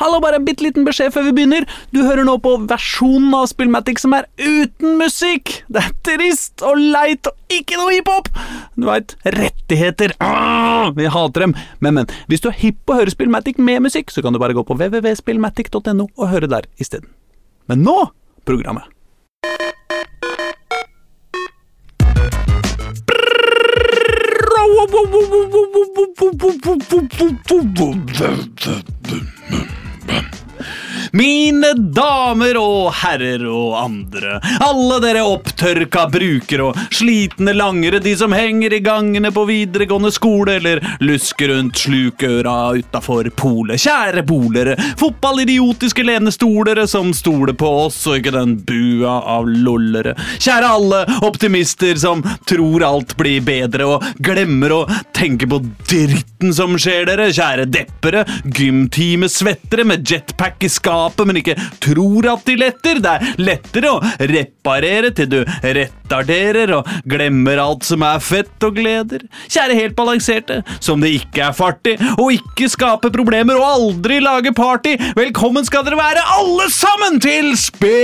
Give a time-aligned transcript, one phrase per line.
[0.00, 1.66] Hallo, bare en bitte liten beskjed før vi begynner.
[1.92, 5.58] Du hører nå på versjonen av Spillmatic som er uten musikk.
[5.68, 8.30] Det er trist og leit og ikke noe hiphop.
[8.80, 10.14] Du veit, rettigheter.
[10.24, 11.52] Ah, vi hater dem.
[11.84, 14.40] Men, men, hvis du er hipp på å høre Spillmatic med musikk, så kan du
[14.40, 17.12] bare gå på www.spillmatic.no og høre der isteden.
[17.68, 17.98] Men nå
[18.48, 18.88] programmet.
[31.16, 38.34] Mine damer og herrer og andre, alle dere opptørka brukere og slitne langere, de som
[38.36, 43.82] henger i gangene på videregående skole eller lusker rundt slukøra utafor polet.
[43.82, 50.14] Kjære bolere, fotballidiotiske lenestolere som stoler på oss og ikke den bua av lollere.
[50.38, 54.84] Kjære alle optimister som tror alt blir bedre og glemmer å
[55.16, 55.64] tenke på
[56.40, 57.28] dritten som skjer dere.
[57.32, 63.00] Kjære deppere, Gymtimesvettere med jetpack i skapet, men ikke tror at de letter.
[63.00, 68.76] Det er lettere å reparere til du retarderer og glemmer alt som er fett og
[68.76, 69.20] gleder.
[69.50, 74.20] Kjære helt balanserte, som det ikke er fart i, og ikke skaper problemer og aldri
[74.22, 74.96] lager party.
[75.18, 78.00] Velkommen skal dere være alle sammen til Spillmatic,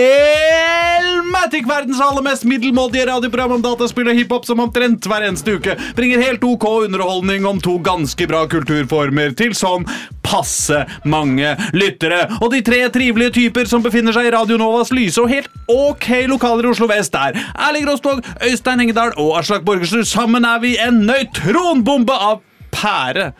[1.68, 6.20] verdens aller mest middelmådige radioprogram om dataspill og hiphop som omtrent hver eneste uke bringer
[6.22, 9.86] helt ok underholdning om to ganske bra kulturformer til sånn
[10.26, 12.24] passe mange lyttere.
[12.40, 16.08] Og de tre trivelige typer som befinner seg i Radio Novas lyse og helt ok
[16.30, 20.06] lokaler i Oslo vest er Erling Rostvåg, Øystein Engedal og Aslak Borgersrud.
[20.08, 22.42] Sammen er vi en nøytronbombe av
[22.74, 23.30] pære.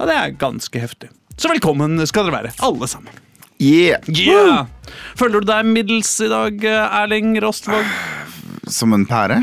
[0.00, 1.10] Og det er ganske heftig.
[1.40, 3.12] Så velkommen skal dere være, alle sammen.
[3.60, 4.00] Yeah.
[4.08, 4.66] Yeah.
[5.20, 7.84] Føler du deg middels i dag, Erling Rostvåg?
[8.70, 9.42] Som en pære?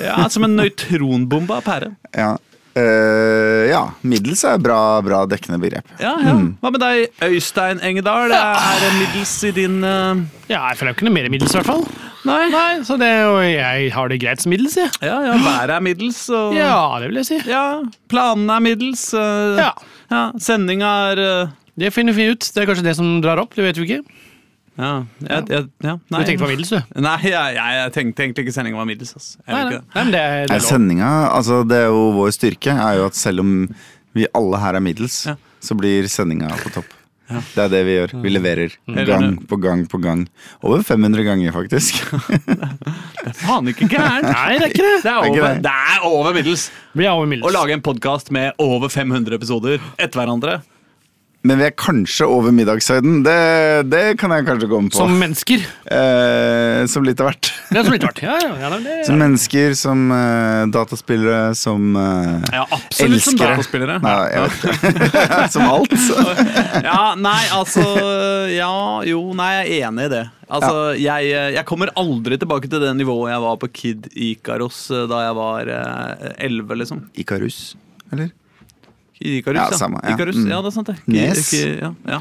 [0.00, 1.90] Ja, Som en nøytronbombe av pære.
[2.16, 2.36] Ja.
[2.78, 3.82] Eh, ja.
[4.06, 5.86] Middels er bra, bra dekkende begrep.
[6.02, 6.34] Ja, ja.
[6.62, 8.32] Hva med deg, Øystein Engedal?
[8.34, 10.20] Er det middels i din uh...
[10.48, 11.84] Ja, jeg føler ikke noe mer middels, i hvert fall.
[12.28, 12.40] Nei?
[12.52, 13.08] Nei, så det,
[13.52, 14.90] jeg har det greit som middels, jeg.
[15.04, 16.20] Ja, ja, været er middels.
[16.32, 17.40] Og, Ja, det vil jeg si.
[17.48, 17.64] ja,
[18.12, 19.08] planene er middels.
[19.16, 19.58] Uh...
[19.60, 19.72] Ja.
[20.12, 21.24] ja Sendinga er
[21.78, 22.42] Det finner vi ut.
[22.54, 23.54] Det er kanskje det som drar opp.
[23.56, 24.02] Det vet vi ikke.
[24.78, 24.90] Ja,
[25.26, 27.00] jeg, jeg, ja Du tenkte på middels, du.
[27.02, 29.10] Nei, jeg, jeg, jeg tenkte egentlig ikke sendinga var middels.
[29.18, 29.40] Altså.
[29.42, 29.72] Nei, nei.
[29.72, 29.80] det.
[29.96, 30.68] nei det, det Nei, lov.
[30.68, 33.56] Sendinga, altså det er jo vår styrke, er jo at selv om
[34.14, 35.34] vi alle her er middels, Ja.
[35.62, 36.94] så blir sendinga på topp.
[37.28, 38.12] Det er det vi gjør.
[38.24, 38.72] Vi leverer
[39.04, 40.22] gang på gang på gang.
[40.64, 41.98] Over 500 ganger, faktisk.
[42.48, 44.30] det er Faen ikke gærent!
[44.38, 44.94] Nei, det er ikke det.
[45.04, 45.74] Det er over, det.
[45.92, 50.22] er over middels Vi er over å lage en podkast med over 500 episoder etter
[50.22, 50.60] hverandre.
[51.48, 53.22] Men vi er kanskje over middagshøyden.
[53.24, 53.36] Det,
[53.88, 54.98] det kan jeg kanskje med på.
[55.00, 55.62] Som mennesker.
[55.96, 57.48] eh, som litt av hvert.
[57.72, 58.20] Er som litt rart.
[58.20, 63.96] Ja, ja, ja, det, Som mennesker, som uh, dataspillere, som uh, Ja, absolutt som dataspillere.
[64.04, 65.38] Nei, jeg vet ikke.
[65.54, 65.96] som alt.
[66.88, 67.82] Ja, nei, altså
[68.52, 68.72] Ja,
[69.08, 70.24] jo, nei, jeg er enig i det.
[70.48, 75.04] Altså, jeg, jeg kommer aldri tilbake til det nivået jeg var på Kid Ikaros eh,
[75.10, 75.72] da jeg var
[76.40, 77.02] elleve, liksom.
[77.20, 77.58] Ikarus,
[78.12, 78.30] eller?
[79.20, 80.14] Ikarus, Ja, samme, ja.
[80.14, 80.48] Ikarus, Mm.
[80.50, 80.96] ja, det er sant, det.
[81.06, 81.52] Nes.
[81.82, 82.20] ja, ja.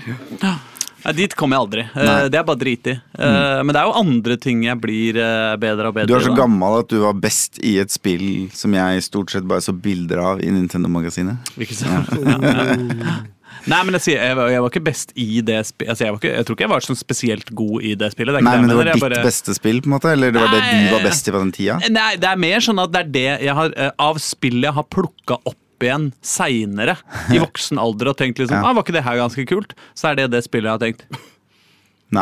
[1.06, 1.84] Nei, dit kommer jeg aldri.
[1.96, 2.16] Eh, Nei.
[2.34, 2.92] Det er bare driti.
[2.98, 3.00] i.
[3.22, 6.26] Eh, Men det er jo andre ting jeg blir eh, bedre og bedre Du er
[6.26, 6.42] så da.
[6.42, 10.18] gammel at du var best i et spill som jeg stort sett bare så bilder
[10.20, 11.38] av i Nintendo-magasinet.
[11.58, 12.10] Ikke sant?
[12.18, 13.16] Ja, ja.
[13.68, 15.90] Nei, men jeg, sier, jeg, var, jeg var ikke best i det spillet.
[15.92, 18.36] Altså, jeg, jeg tror ikke jeg var sånn spesielt god i det spillet.
[18.38, 20.12] Det Nei, det men det var ditt bare- beste spill, på en måte?
[20.12, 21.80] Eller det var det du var best i på den tida?
[21.90, 24.84] Nei, det er mer sånn at det er det jeg har Av spillet jeg har
[24.88, 26.98] plukka opp igjen seinere,
[27.34, 28.66] i voksen alder, og tenkt liksom Ja.
[28.70, 29.76] ah, Var ikke det her ganske kult?
[29.98, 31.08] Så er det det spillet jeg har tenkt.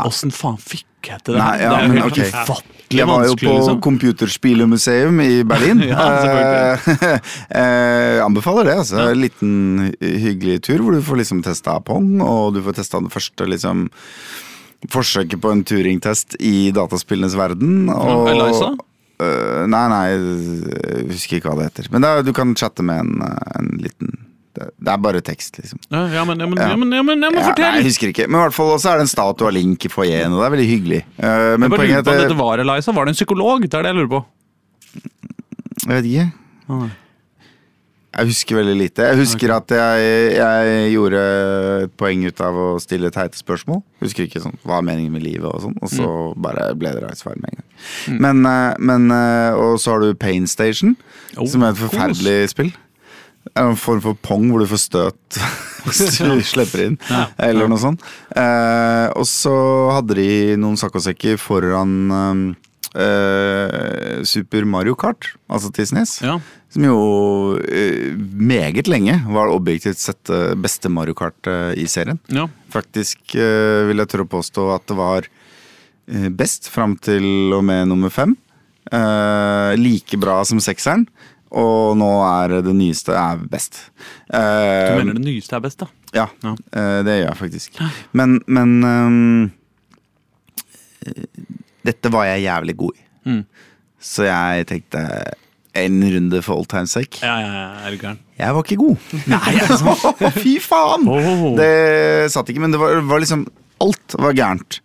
[0.06, 1.42] Åssen faen fikk jeg til det?
[1.44, 2.30] Nei, ja, det er jo helt okay.
[2.32, 3.82] ufattelig Jeg var jo på liksom.
[3.86, 5.84] Computerspillemuseum i Berlin.
[5.92, 6.08] Ja.
[6.26, 6.90] Eh,
[7.62, 8.78] eh, anbefaler det.
[8.82, 9.54] altså En liten
[10.02, 13.86] hyggelig tur hvor du får liksom testa Pong, og du får testa det første liksom
[14.92, 17.88] forsøket på en Turing-test i dataspillenes verden.
[17.94, 18.74] Og, Eliza?
[19.24, 21.92] Eh, nei, nei, jeg husker ikke hva det heter.
[21.94, 24.16] Men det er, du kan chatte med en, eh, en liten
[24.56, 25.80] det, det er bare tekst, liksom.
[25.92, 26.76] Ja, men, ja, men, Ja.
[26.80, 28.28] men, ja, men, ja, men nei, jeg husker ikke.
[28.30, 30.46] Men i hvert fall også er det en statue av Link i foajeen, og det
[30.48, 31.02] er veldig hyggelig.
[31.20, 32.94] Uh, men Jeg bare poenget lurer er på om at dette var Eliza.
[32.96, 33.66] Var det en psykolog?
[33.66, 34.22] Det er det jeg lurer på.
[35.86, 36.28] Jeg vet ikke.
[36.72, 36.88] Ah.
[38.16, 39.04] Jeg husker veldig lite.
[39.10, 41.22] Jeg husker at jeg, jeg gjorde
[41.84, 43.82] et poeng ut av å stille teite spørsmål.
[44.00, 45.76] Husker ikke sånn, hva er meningen med livet, og sånn.
[45.84, 46.42] Og så Mm.
[46.42, 48.20] bare ble det svar med en gang.
[48.22, 50.96] Men, eh, men eh, Og så har du Pain Station,
[51.38, 52.72] Oh, som er et forferdelig spill.
[53.56, 55.38] Er En form for pong hvor du får støt
[55.86, 56.98] hvis du slipper inn,
[57.38, 58.00] eller noe sånt.
[58.36, 62.56] Eh, og så hadde de noen saccosekker foran
[62.96, 66.22] eh, Super Mario Kart, altså til SNES.
[66.26, 66.40] Ja.
[66.76, 66.96] Som jo
[67.72, 72.20] eh, meget lenge var objektivt sett eh, beste Mario Kart eh, i serien.
[72.28, 72.50] Ja.
[72.74, 75.22] Faktisk vil jeg tørre å påstå at det var
[76.36, 78.36] best fram til og med nummer fem.
[79.80, 81.06] Like bra som sekseren.
[81.56, 83.78] Og nå er det nyeste er best.
[84.28, 85.88] Du mener det nyeste er best, da?
[86.18, 86.52] ja, Ja.
[87.08, 87.80] det gjør jeg faktisk.
[88.12, 89.48] Men, men eh,
[91.88, 93.08] Dette var jeg jævlig god i.
[93.32, 93.42] Mm.
[94.12, 95.00] Så jeg tenkte
[95.76, 97.20] en runde for old times sake.
[97.24, 98.22] Ja, ja, ja, er du gæren?
[98.40, 99.12] Jeg var ikke god.
[99.32, 100.14] Nei, altså,
[100.44, 101.06] fy faen!
[101.08, 101.46] Oh.
[101.60, 103.46] Det satt ikke, men det var, var liksom
[103.84, 104.80] Alt var gærent.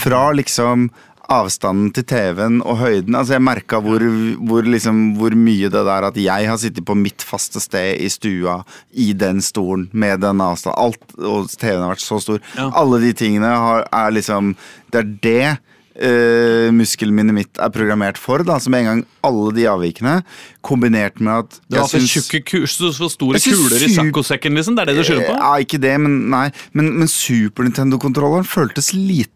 [0.00, 0.88] Fra liksom
[1.30, 3.14] avstanden til TV-en og høyden.
[3.14, 4.02] Altså Jeg merka hvor,
[4.48, 8.08] hvor, liksom, hvor mye det der at jeg har sittet på mitt faste sted i
[8.10, 8.60] stua,
[8.90, 10.80] i den stolen, med den avstanden.
[10.88, 12.40] Alt, og TV-en har vært så stor.
[12.56, 12.70] Ja.
[12.80, 14.54] Alle de tingene har, er liksom
[14.90, 15.44] Det er det
[15.96, 18.44] eh, muskelminnet mitt er programmert for.
[18.46, 20.20] da Så med en gang alle de avvikene,
[20.62, 24.76] kombinert med at Du har for tjukke kurs, for store kuler i saccosekken, liksom?
[24.76, 25.36] Det er det du skylder på?
[25.40, 26.48] Ja, ikke det, men nei.
[26.72, 29.34] Men, men Super Nintendo-kontrolleren føltes liten.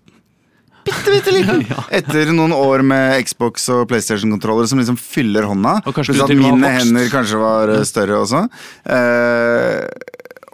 [0.85, 1.65] Bitte, bitte liten.
[1.99, 5.79] Etter noen år med Xbox og PlayStation-kontrollere som liksom fyller hånda.
[5.89, 8.45] Og kanskje at mine hender kanskje var eh, større også.
[8.85, 9.81] Uh,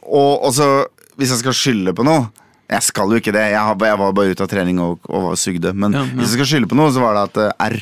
[0.06, 0.68] og, også,
[1.18, 2.28] hvis jeg skal skylde på noe
[2.70, 5.32] Jeg skal jo ikke det, jeg, har- jeg var bare ute av trening og, og
[5.40, 5.72] sugde.
[5.74, 6.14] Men Ja, ja.
[6.20, 7.76] hvis jeg skal skylde på noe, så var det at uh, R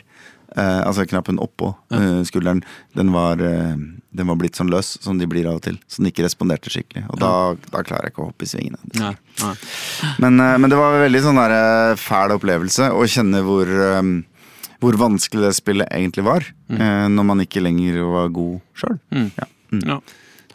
[0.56, 2.62] uh, altså knappen oppå uh, skulderen,
[2.96, 5.76] den var, den var blitt sånn løs som de blir av og til.
[5.86, 7.04] Så den ikke responderte skikkelig.
[7.12, 7.32] Og da,
[7.68, 8.80] da klarer jeg ikke å hoppe i svingene.
[8.96, 9.12] Nei,
[9.42, 9.52] nei.
[10.24, 13.68] Men, men det var en veldig sånn der, fæl opplevelse å kjenne hvor,
[14.00, 14.14] um,
[14.80, 16.48] hvor vanskelig det spillet egentlig var.
[16.72, 18.96] eh, Når man ikke lenger var god sjøl.
[19.12, 19.28] Mm.
[19.36, 19.46] Ja.
[19.74, 19.84] Mm.
[19.92, 20.00] Ja.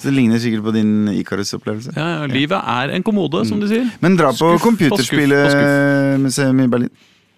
[0.03, 1.93] Så det ligner sikkert på din Ikarus-opplevelse.
[1.95, 3.85] Ja, ja, livet er en kommode, som de sier.
[4.03, 6.91] Men dra på computerspillmuseum i Berlin.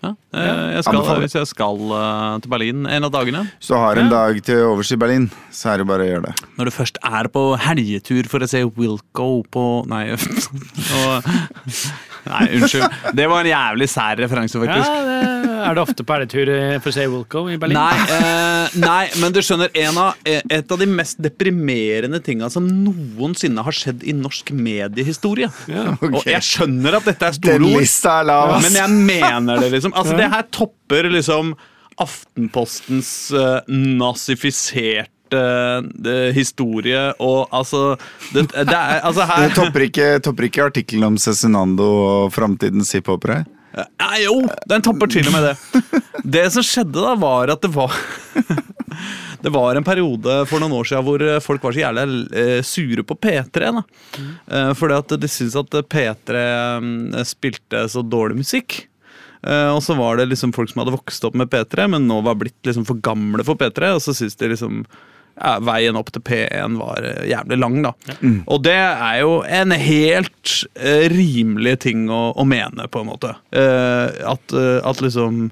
[0.04, 0.12] Ja.
[0.38, 3.98] eh, Jeg skal, hvis jeg skal eh, til Berlin en av dagene Hvis du har
[3.98, 6.34] en dag til overs i Berlin, så er det bare å gjøre det.
[6.60, 10.04] Når du først er på helgetur for å se Wilco på Nei,
[11.00, 11.30] og,
[12.30, 13.00] nei unnskyld.
[13.18, 15.19] Det var en jævlig sær referanse, Ja, det,
[15.66, 17.77] er det ofte på elletur eh, for å se Wilco i Berlin?
[17.80, 22.50] Nei, eh, nei, men du skjønner, en av, eh, et av de mest deprimerende tinga
[22.54, 25.50] som noensinne har skjedd i norsk mediehistorie.
[25.95, 26.04] Ok.
[26.12, 29.63] Og jeg skjønner at dette er store Den ord, lista er lav, men jeg mener
[29.63, 29.95] det, liksom.
[29.98, 31.56] Altså, det her topper liksom
[32.01, 37.96] Aftenpostens uh, nazifiserte eh, historie og altså
[38.34, 42.94] det, det er, altså her Det topper ikke, topper ikke artikkelen om Cezinando og framtidens
[42.96, 43.44] hiphopere?
[43.76, 44.40] Nei, jo,
[44.72, 46.02] den topper til og med det.
[46.24, 47.92] Det som skjedde da, var at det var
[49.44, 52.06] Det var en periode for noen år siden hvor folk var så jævlig
[52.40, 53.68] eh, sure på P3.
[53.76, 53.84] da.
[54.16, 54.74] Mm.
[54.80, 56.46] fordi at de syntes at P3
[56.81, 58.80] mm, spilte så dårlig musikk.
[59.46, 62.22] Eh, og så var det liksom folk som hadde vokst opp med P3, men nå
[62.26, 63.94] var blitt liksom for gamle for P3.
[63.96, 64.84] Og så syntes de liksom
[65.36, 67.92] ja, veien opp til P1 var eh, jævlig lang, da.
[68.48, 73.34] Og det er jo en helt eh, rimelig ting å, å mene, på en måte.
[73.56, 75.50] Uh, at, uh, at liksom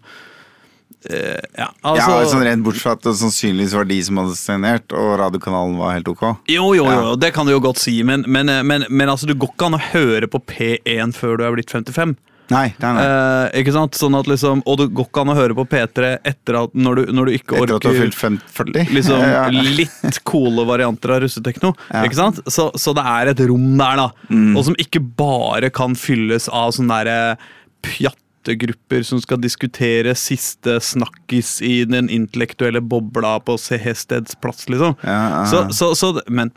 [1.09, 4.37] eh, Ja, altså ja, sånn Rent bortsett fra at det sannsynligvis var de som hadde
[4.39, 6.23] signert, og radiokanalen var helt ok.
[6.51, 7.15] Jo, jo, jo, Ja.
[7.19, 9.79] det kan du jo godt si, men, men, men, men altså, du går ikke an
[9.79, 12.15] å høre på P1 før du er blitt 55.
[12.53, 13.03] Nei, nei, nei.
[13.03, 13.97] Eh, ikke sant?
[13.97, 17.01] Sånn at liksom, og det går ikke an å høre på P3 etter at, når,
[17.01, 18.17] du, når du ikke Etter at du har fylt
[18.61, 18.93] 40?
[18.93, 19.43] liksom Ja.
[19.51, 21.73] litt coole varianter av russetekno.
[21.89, 22.03] Ja.
[22.07, 22.39] Ikke sant?
[22.47, 24.09] Så, så det er et rom der, da.
[24.29, 24.53] Mm.
[24.57, 27.37] Og som ikke bare kan fylles av sånne derre
[27.83, 34.95] pjattegrupper som skal diskutere siste snakkis i den intellektuelle bobla på Sehesteds plass, liksom.
[35.03, 35.45] Ja, ja.
[35.49, 36.51] Så, så, så Men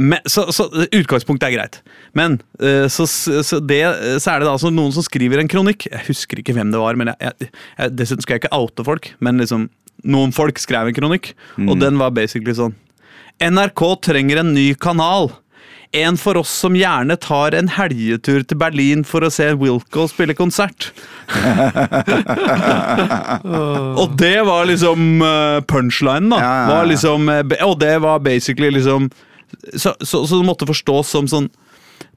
[0.00, 1.80] men, så, så utgangspunktet er greit.
[2.16, 3.82] Men eh, så, så, det,
[4.22, 5.90] så er det altså noen som skriver en kronikk.
[5.90, 8.86] Jeg husker ikke hvem det var, men jeg, jeg, jeg, dessuten skal jeg ikke oute
[8.86, 9.10] folk.
[9.20, 9.68] Men liksom,
[10.08, 11.34] noen folk skrev en kronikk,
[11.66, 12.78] og den var basically sånn
[13.40, 15.30] NRK trenger en ny kanal.
[15.96, 20.34] En for oss som gjerne tar en helgetur til Berlin for å se Wilco spille
[20.38, 20.92] konsert.
[24.00, 26.38] og det var liksom uh, punchlinen, da.
[26.38, 26.68] Ja, ja, ja.
[26.70, 29.00] Var liksom, eh, og det var basically liksom
[29.74, 31.50] Så, så, så det måtte forstås som sånn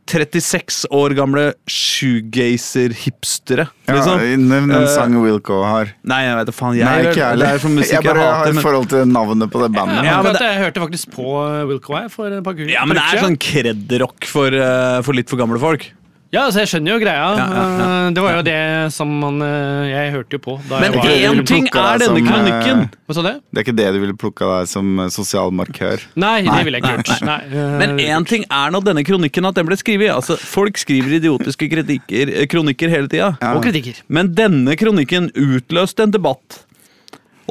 [0.09, 3.67] 36 år gamle shoegazer-hipstere.
[3.87, 4.19] Ja, Liksom.
[4.49, 5.93] Nevn en Eh, sang Wilco har.
[6.03, 6.75] Nei, jeg vet faen.
[6.75, 7.47] Jeg, Nei, ikke jeg heller.
[7.63, 8.49] musikk Jeg jeg, bare har hater.
[8.49, 10.03] et Men, forhold til navnet på det bandet.
[10.05, 10.41] Ja, men det...
[10.41, 13.23] jeg hørte faktisk på eh, Wilco her for et par uker ja, men det er
[13.23, 15.87] sånn kred-rock for, eh, for litt for gamle folk.
[16.33, 17.25] Ja, altså jeg skjønner jo greia.
[17.37, 17.87] Ja, ja, ja.
[18.07, 18.55] Eh, Det var jo det
[18.95, 22.25] som man eh, Jeg hørte jo på da Men én ting er denne som, eh,
[22.31, 22.81] kronikken.
[23.05, 23.29] Hva sa du?
[23.53, 26.01] Det er ikke det du ville plukka deg som sosial markør.
[26.17, 27.27] Nei, Nei, det ville jeg ikke gjort.
[27.29, 27.67] Nei, nei.
[27.83, 30.09] Men én ting er nå denne kronikken at den ble skrevet.
[30.15, 33.35] Altså, folk skriver idiotiske kritikker, kronikker hele tida.
[33.37, 33.53] Ja.
[33.53, 34.01] Og kritikker.
[34.09, 36.63] Men denne kronikken utløste en debatt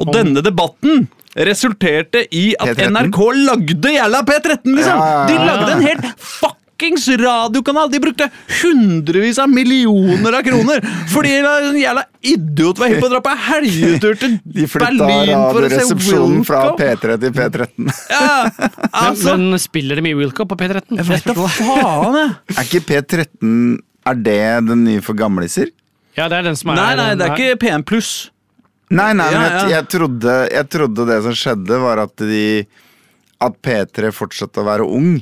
[0.01, 2.91] Og denne debatten resulterte i at P13?
[2.97, 4.99] NRK lagde jævla P13, liksom!
[4.99, 5.25] Ja, ja, ja.
[5.29, 7.91] De lagde en helt fuckings radiokanal!
[7.91, 8.29] De brukte
[8.61, 13.35] hundrevis av millioner av kroner fordi en jævla idiot var hypp på å dra på
[13.47, 17.89] helgetur til Berlin for å se Radioresepsjonen fra P3 til P13.
[18.11, 20.99] Ja, altså Men spiller de mye Wilco på P13?
[20.99, 22.35] Jeg vet da faen, jeg.
[22.57, 23.57] Er ikke P13
[24.09, 25.71] Er det den nye for gamliser?
[26.17, 28.13] Ja, det er den som er Nei, nei, det er ikke P1 pluss.
[28.93, 32.43] Nei, nei, men jeg, jeg, trodde, jeg trodde det som skjedde, var at de
[33.41, 35.15] At P3 fortsatte å være ung.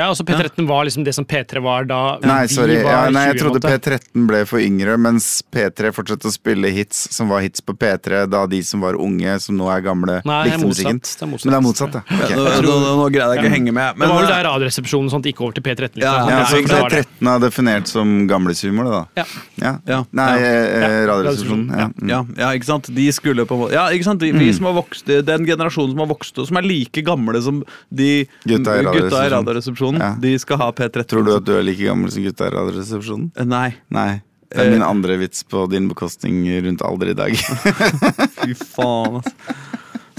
[0.00, 2.76] Ja, altså P13 var liksom det som P3 var da Nei, vi sorry.
[2.82, 3.90] var Ja, nei, 20, jeg trodde på en måte.
[4.00, 8.24] P13 ble for yngre, mens P3 fortsatte å spille hits som var hits på P3
[8.32, 11.00] da de som var unge, som nå er gamle, Nei, det likte musikken.
[11.00, 11.18] motsatt.
[11.20, 11.44] Det er motsatt.
[11.44, 12.40] Men det er motsatt, ja.
[12.64, 14.00] Nå, nå, nå greide jeg ikke å henge med.
[14.00, 15.98] Det var vel eh, der Radioresepsjonen gikk over til P13.
[15.98, 16.06] Liksom.
[16.06, 17.02] Ja, Ja, så det var det.
[17.20, 19.02] P13 er definert som gamlishumor, det da.
[19.20, 19.26] Ja.
[19.66, 19.72] Ja.
[19.90, 20.00] Ja.
[20.16, 20.54] Nei, Ja.
[20.80, 21.66] eh, Radioresepsjonen.
[21.76, 21.86] Ja.
[22.00, 22.08] Mm.
[22.14, 22.88] ja, ja, ikke sant?
[22.94, 24.20] De skulle på Ja, ikke sant?
[24.22, 27.40] De, vi som har vokst, Den generasjonen som har vokst og som er like gamle
[27.42, 29.89] som de gutta i Radioresepsjonen.
[29.98, 30.14] Radioresepsjonen, Ja.
[30.20, 31.06] de skal ha P13.
[31.08, 33.30] Tror du at du er like gammel som gutta i Radioresepsjonen?
[33.36, 33.74] Eh, Nei.
[33.90, 34.22] Nei.
[34.50, 34.70] Det er Eh.
[34.72, 37.34] min andre vits på din bekostning rundt alder i dag.
[38.40, 39.32] Fy faen, altså.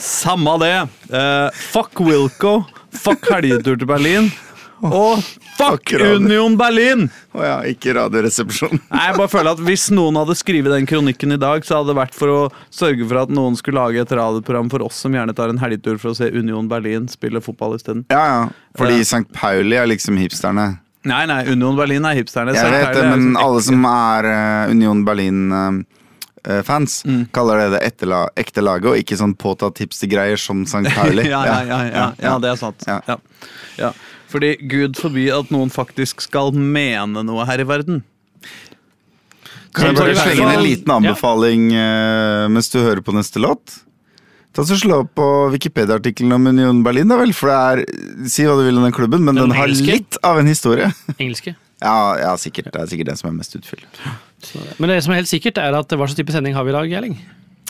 [0.01, 0.89] Samme det.
[1.13, 2.65] Uh, fuck Wilco.
[2.91, 4.31] Fuck helgetur til Berlin.
[4.81, 5.21] Og
[5.57, 5.91] fuck.
[5.93, 7.05] Union Berlin!
[7.37, 8.81] Å ja, ikke Radioresepsjonen.
[8.89, 11.93] Nei, jeg bare føler at Hvis noen hadde skrevet den kronikken i dag, så hadde
[11.93, 12.39] det vært for å
[12.73, 15.99] sørge for at noen skulle lage et radioprogram for oss som gjerne tar en helgetur
[16.01, 18.03] for å se Union Berlin spille fotball isteden.
[18.11, 18.41] Ja, ja.
[18.79, 19.27] Fordi uh, St.
[19.37, 20.79] Pauli er liksom hipsterne.
[21.07, 22.53] Nei, nei, Union Berlin er hipsterne.
[22.53, 27.23] Jeg vet det, men liksom alle som er eh, Union Berlin-fans, Mm.
[27.33, 30.83] kaller det det etterla- ekte laget, og ikke sånn påtatt hipstergreier som St.
[30.95, 31.25] Pauli.
[31.33, 32.85] ja, ja, ja, ja, ja, det er sant.
[32.87, 33.91] Ja.
[34.31, 38.01] Fordi Gud forby at noen faktisk skal mene noe her i verden.
[39.75, 41.87] Kan jeg bare slenge inn en liten anbefaling ja.
[42.51, 43.77] mens du hører på neste låt?
[44.51, 47.31] Ta så Slå opp på Wikipedia-artikkelen om Union Berlin, da vel.
[47.35, 49.95] For det er Si hva du vil om den klubben, men Den den, har engelske?
[49.95, 50.91] litt av en historie.
[51.17, 51.55] Engelske.
[51.81, 52.67] Ja, ja, sikkert.
[52.69, 53.95] Det er sikkert den som er mest utfylt.
[54.77, 56.75] Men det som er helt sikkert, er at hva slags type sending har vi i
[56.75, 57.15] dag, Gjerling?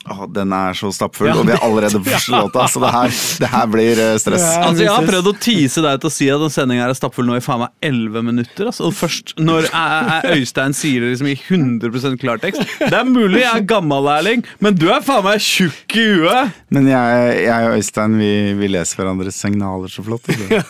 [0.10, 2.89] Åh, den er så stappfull, Ja, og vi er allerede på første låta, så det
[2.96, 3.12] her,
[3.43, 4.41] det her blir eh, stress.
[4.41, 4.63] Ja.
[4.65, 7.27] Altså, Jeg har prøvd å tease deg til å si at den sendinga er stappfull
[7.29, 8.72] nå i faen meg 11 minutter.
[8.72, 8.88] Altså.
[8.89, 13.41] Og først når jeg- jeg- Øystein sier det liksom i 100 klartekst Det er mulig
[13.43, 16.51] jeg er gammellærling, men du er faen meg tjukk i huet!
[16.72, 20.25] Men jeg, jeg og Øystein vi, vi leser hverandres signaler så flott.
[20.34, 20.63] ikke?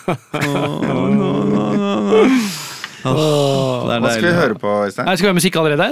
[3.02, 5.08] Det er Hva skal vi høre på, Øystein?
[5.08, 5.88] Jeg skal vi høre musikk allerede?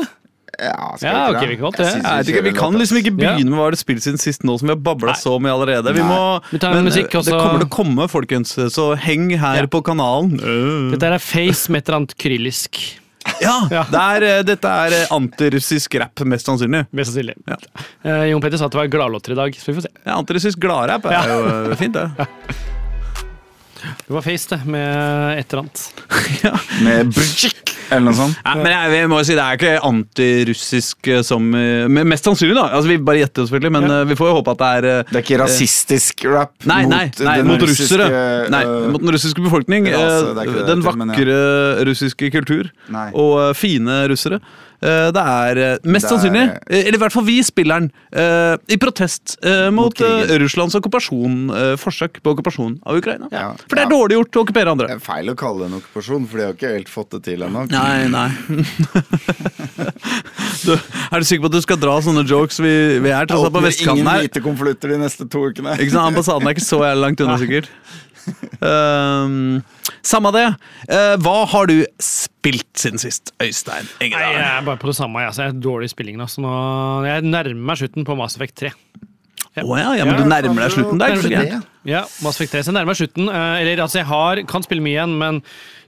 [0.59, 1.61] Ja, skal Ja, vi ikke vi det?
[1.61, 1.87] kan det.
[1.87, 4.59] Jeg Jeg ikke, Vi kan liksom ikke begynne med hva det spilt siden sist nå
[4.59, 5.93] som vi har babla så mye allerede.
[5.95, 9.63] Vi må, Vi tar men musikk, det kommer til å komme, folkens, så heng her
[9.63, 9.67] Ja.
[9.67, 10.37] på kanalen.
[10.91, 12.81] Dette er Face med et eller annet kryllisk.
[13.41, 13.85] Ja, Ja.
[13.85, 16.87] Det er, eh, Dette er eh, antirussisk rap, mest sannsynlig.
[16.93, 17.37] Mest sannsynlig.
[17.47, 17.57] Ja.
[18.05, 19.93] Uh, Jon Petter sa at det var gladlåter i dag, så vi får se.
[20.05, 21.29] Ja, Antirussisk gladrapp er
[21.71, 22.27] jo fint, det.
[23.81, 25.85] Det var Face, det, med et eller annet.
[26.45, 26.53] Ja.
[26.85, 28.37] Med brjik, eller noe sånt.
[28.45, 32.29] Ja, men jeg, jeg må jo si det er ikke antirussisk eh, som eh, Mest
[32.29, 32.69] sannsynlig, da.
[32.79, 33.99] Altså, Vi bare gjetter, selvfølgelig, men Ja.
[33.99, 37.03] eh, vi får jo håpe at det er Det er ikke rasistisk rap Nei, nei,
[37.19, 38.49] nei mot, mot russiske, russere.
[38.55, 38.63] Nei,
[38.95, 39.91] mot den russiske befolkning.
[39.91, 41.19] det den det heter, men ja.
[41.19, 42.71] vakre russiske kultur.
[42.95, 43.09] Nei.
[43.17, 44.41] Og fine russere.
[44.83, 47.81] Eh, Det er eh, mest Det er- sannsynlig, eh, eller i hvert fall vi spiller
[47.81, 49.37] den, eh, i protest
[49.71, 49.99] mot, Mot
[50.41, 53.29] Russlands okkupasjon, forsøk på okkupasjon av Ukraina.
[53.33, 53.53] Ja.
[53.69, 53.97] For det er Ja.
[53.97, 54.87] dårlig gjort å okkupere andre.
[54.89, 57.23] Det er feil å kalle det en okkupasjon, for de har ikke helt fått det
[57.25, 57.67] til ennå.
[57.71, 58.31] Nei, nei.
[60.65, 62.61] du, er du sikker på at du skal dra sånne jokes?
[62.63, 62.73] Vi,
[63.05, 64.21] vi er tross alt på vestkanten her.
[64.21, 65.77] ingen hvite konvolutter de neste to ukene.
[65.79, 66.11] Ikke sant?
[66.15, 67.71] Ambassaden er ikke så langt unna, sikkert.
[68.61, 69.61] Um,
[70.05, 70.47] samme det.
[70.91, 75.23] Uh, hva har du spilt siden sist, Øystein Nei, jeg er bare på det samme.
[75.23, 76.25] Jeg, altså, er dårlig i spillingen.
[76.25, 76.43] Altså.
[76.45, 76.53] Nå,
[77.09, 78.75] jeg nærmer meg slutten på Mass Effect 3.
[79.59, 81.01] Å ja, ja, men du nærmer deg slutten.
[81.01, 81.17] der.
[81.17, 83.27] er ikke så Ja, Mass Effect 3, så jeg nærmer meg slutten.
[83.27, 85.41] Eh, eller altså, jeg har, kan spille mye igjen, men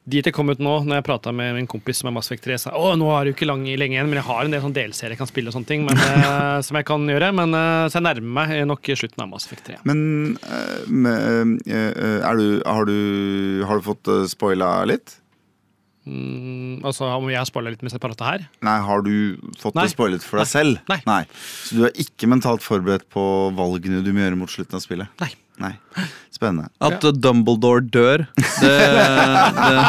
[0.02, 2.42] dit jeg kom ut nå, når jeg prata med min kompis som er Mass Effect
[2.48, 4.64] 3, sa å, nå har du ikke lang, lenge igjen, men jeg har en del
[4.64, 7.30] sånn delserier jeg kan spille og sånne ting, men, eh, som jeg kan gjøre.
[7.38, 9.78] Men, eh, så jeg nærmer meg nok slutten av Mass Effect 3.
[9.86, 10.02] Men
[10.42, 11.54] øh,
[12.42, 15.21] du, har, du, har du fått spoila litt?
[16.02, 18.46] Mm, altså, om jeg har spoila litt med separatet her?
[18.66, 19.12] Nei, har du
[19.60, 19.84] fått Nei.
[19.86, 20.80] det spoilet for deg selv?
[21.06, 21.20] Nei.
[21.62, 23.22] Så du er ikke mentalt forberedt på
[23.54, 25.06] valgene du må gjøre mot slutten av spillet?
[25.22, 25.30] Nei.
[25.62, 25.74] Nei.
[26.32, 26.70] Spennende.
[26.82, 27.12] At ja.
[27.12, 28.72] Dumbledore dør, det,
[29.62, 29.82] det.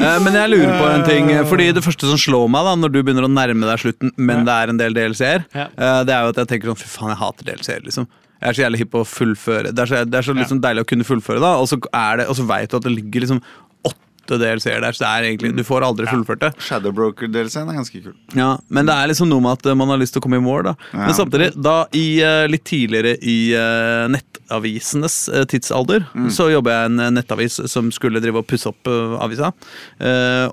[0.00, 1.30] Eh, Men jeg lurer på en ting.
[1.50, 4.46] Fordi Det første som slår meg da når du begynner å nærme deg slutten, men
[4.48, 5.66] det er en del DLC-er, Ja.
[5.76, 7.82] eh, det er jo at jeg tenker sånn Fy faen, jeg hater DLC-er.
[7.84, 8.08] liksom
[8.40, 9.72] jeg er så jævlig hypp på å fullføre.
[9.74, 12.16] Det er så, det er så liksom deilig å kunne fullføre, da og så, er
[12.22, 13.42] det- og så veit du at det ligger liksom
[13.84, 16.50] åtte DLC-er der, så det er egentlig, du får aldri fullført det.
[16.62, 18.14] Shadowbroker-delscenen er ganske kul.
[18.38, 20.38] Ja, Men det er liksom noe med at eh, man har lyst til å komme
[20.38, 20.62] i mål.
[20.68, 25.16] da Men samtidig, da i eh, litt tidligere i eh, nettavisenes
[25.50, 29.52] tidsalder, så jobber jeg i en nettavis som skulle drive og pusse opp eh, avisa.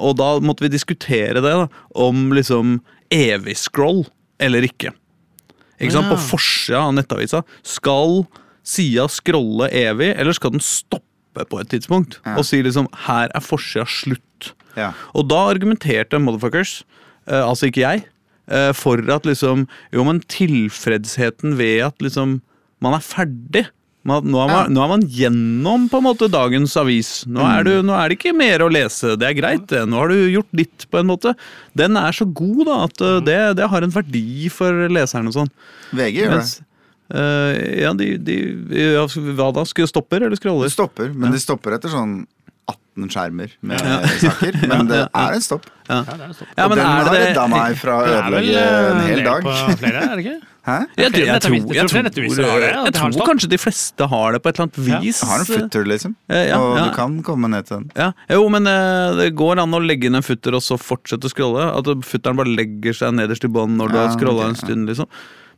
[0.01, 2.79] Og da måtte vi diskutere det, da om liksom
[3.13, 4.05] evig scroll
[4.39, 4.91] eller ikke.
[5.77, 6.09] Ikke sant?
[6.09, 7.43] På forsida av nettavisa.
[7.65, 8.23] Skal
[8.67, 12.19] sida scrolle evig, eller skal den stoppe på et tidspunkt?
[12.35, 14.53] Og si liksom 'her er forsida slutt'.
[14.75, 14.91] Ja.
[15.13, 16.83] Og da argumenterte motherfuckers,
[17.27, 18.05] eh, altså ikke jeg,
[18.47, 22.41] eh, for at liksom Jo, men tilfredsheten ved at liksom
[22.81, 23.67] man er ferdig
[24.07, 27.09] man, nå, er man, nå er man gjennom på en måte dagens avis.
[27.27, 29.17] Nå er, du, nå er det ikke mer å lese.
[29.19, 29.83] Det er greit, det.
[29.89, 31.33] Nå har du gjort ditt, på en måte.
[31.77, 35.35] Den er så god da, at eh, det, det har en verdi for leseren og
[35.41, 35.51] sånn.
[35.91, 36.39] VG gjør det.
[36.39, 36.55] Mens,
[37.11, 38.39] eh, ja, de, de
[38.95, 39.67] ja, Hva da?
[39.67, 40.71] Skulle stopper eller scroller?
[40.71, 42.21] stopper, men de stopper etter sånn
[42.67, 43.79] 18 skjermer med
[44.25, 44.59] saker.
[44.67, 45.65] Men det er en stopp.
[45.87, 46.51] Ja, det er en stopp.
[46.57, 49.27] Ja, og den er har det redda meg fra å ødelegge eh, en hel del
[49.27, 49.49] dag.
[49.81, 50.37] flere, er det ikke?
[50.67, 50.73] Hæ?
[50.99, 54.57] Jeg, tror- jeg, tror, jeg, tror jeg tror kanskje de fleste har det på et
[54.57, 55.21] eller annet vis.
[55.23, 55.29] Ja.
[55.29, 56.15] har en futter, liksom.
[56.27, 56.83] Eh, ja, og ja.
[56.89, 57.85] du kan komme ned til den.
[57.95, 61.29] Ja, jo, men eh, det går an å legge inn en futter og så fortsette
[61.29, 61.69] å scrolle.
[61.71, 64.91] At futteren bare legger seg nederst i bånn når du har scrolla en stund.
[64.91, 65.07] liksom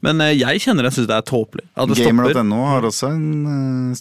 [0.05, 1.65] Men eh, jeg kjenner jeg syns det er tåpelig.
[1.73, 3.25] Gamer.no har også en
[3.89, 3.97] eh,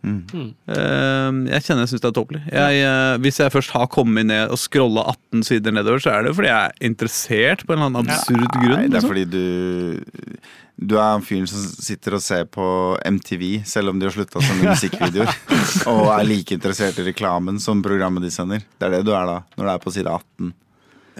[0.00, 0.54] stopp.
[0.70, 2.40] Eh, jeg kjenner jeg syns det er tåpelig.
[2.52, 6.34] Eh, hvis jeg først har kommet ned og scrolla 18 sider nedover, så er det
[6.38, 8.76] fordi jeg er interessert på en eller annen absurd grunn.
[8.78, 9.12] Nei, det er liksom.
[9.12, 12.64] fordi du Du er en fyr som sitter og ser på
[13.04, 15.34] MTV, selv om de har slutta sende musikkvideoer.
[15.92, 18.64] og er like interessert i reklamen som programmet de sender.
[18.78, 20.54] Det er det du er da, når du er på side 18.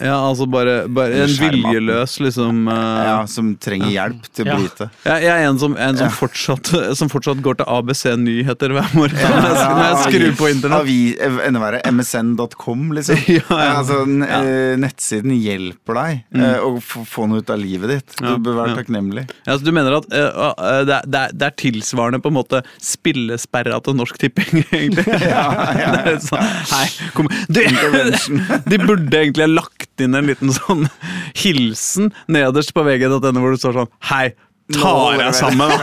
[0.01, 1.65] Ja, altså bare, bare En Skjermaten.
[1.75, 4.57] viljeløs, liksom uh, Ja, Som trenger hjelp til å Ja.
[4.61, 4.87] bryte.
[5.05, 6.71] Jeg, jeg er en som, en som, fortsatt,
[7.01, 10.81] som fortsatt går til ABC-nyheter hver morgen når jeg- når jeg skrur på internett.
[10.81, 13.17] Avi, eh, enda verre, msn.com, liksom.
[13.29, 13.73] Ja, ja.
[13.81, 18.17] Altså, n- eh, nettsiden hjelper deg eh, å få få noe ut av livet ditt.
[18.23, 18.77] Ja, Du bør være ja.
[18.81, 19.27] takknemlig.
[19.47, 22.31] Ja, så du mener at eh, eh, det, er, det, er, det er tilsvarende på
[22.33, 25.05] en måte spillesperra til Norsk Tipping, egentlig?
[25.05, 27.61] Det er sånn, Hei, kom du,
[28.71, 30.87] De burde egentlig ha lagt inn en liten sånn
[31.43, 34.31] hilsen nederst på vg.no hvor det står sånn Hei,
[34.77, 35.75] tar vel- sammen!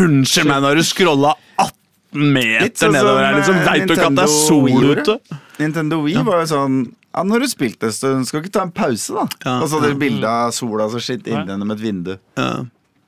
[0.00, 3.56] Unnskyld meg når du scrolla 18 meter sånn nedover her, liksom.
[3.58, 5.16] eh, Veit du ikke at det er sol ute?
[5.58, 6.76] Nintendo Wii var jo sånn
[7.14, 9.24] Ja, Når du spilte en stund, skal du ikke ta en pause, da?
[9.46, 9.56] Ja.
[9.62, 12.16] Og så hadde du bilde av sola som skitt inn gjennom et vindu.
[12.38, 12.48] Ja.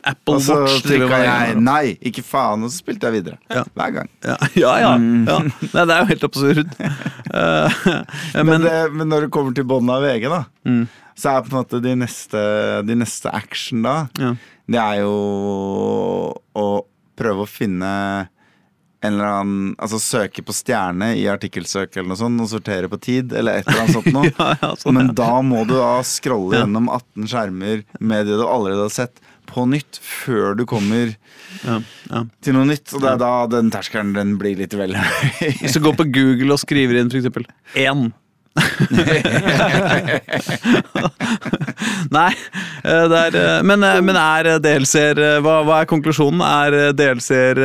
[0.06, 3.38] Apple Og så Watch trykka jeg nei, ikke faen, og så spilte jeg videre.
[3.50, 3.64] Ja.
[3.74, 4.10] Hver gang.
[4.24, 4.74] Ja, ja.
[4.84, 5.24] ja, Mm.
[5.26, 5.38] ja.
[5.74, 6.76] Nei, det er jo helt absurd.
[7.36, 7.80] Eh,
[8.36, 10.84] Men, men det, men når det kommer til bånn av VG, da, Mm.
[11.18, 12.40] så er på en måte de neste,
[12.86, 14.30] de neste action da, Ja.
[14.70, 15.12] det er jo
[16.56, 16.64] å
[17.18, 17.90] prøve å finne
[19.04, 22.98] en eller annen Altså søke på stjerne i artikkelsøk eller noe sånt, og sortere på
[23.04, 24.30] tid, eller et eller annet sånt noe.
[24.32, 25.16] Ja, ja, sånn, Men ja.
[25.20, 29.64] da må du da scrolle gjennom 18 skjermer med det du allerede har sett, på
[29.70, 31.14] nytt, før du kommer
[31.62, 31.78] Ja,
[32.10, 32.20] ja.
[32.44, 32.92] til noe nytt.
[32.94, 35.06] Og det er da den terskelen den blir litt vel høy.
[35.62, 37.44] Hvis du går på Google og skriver inn eksempel
[37.78, 38.08] én
[42.16, 42.30] Nei,
[42.84, 46.40] eh, det er, eh, men, eh, men er DLC-er hva, hva er konklusjonen?
[46.40, 47.60] Er DLC-er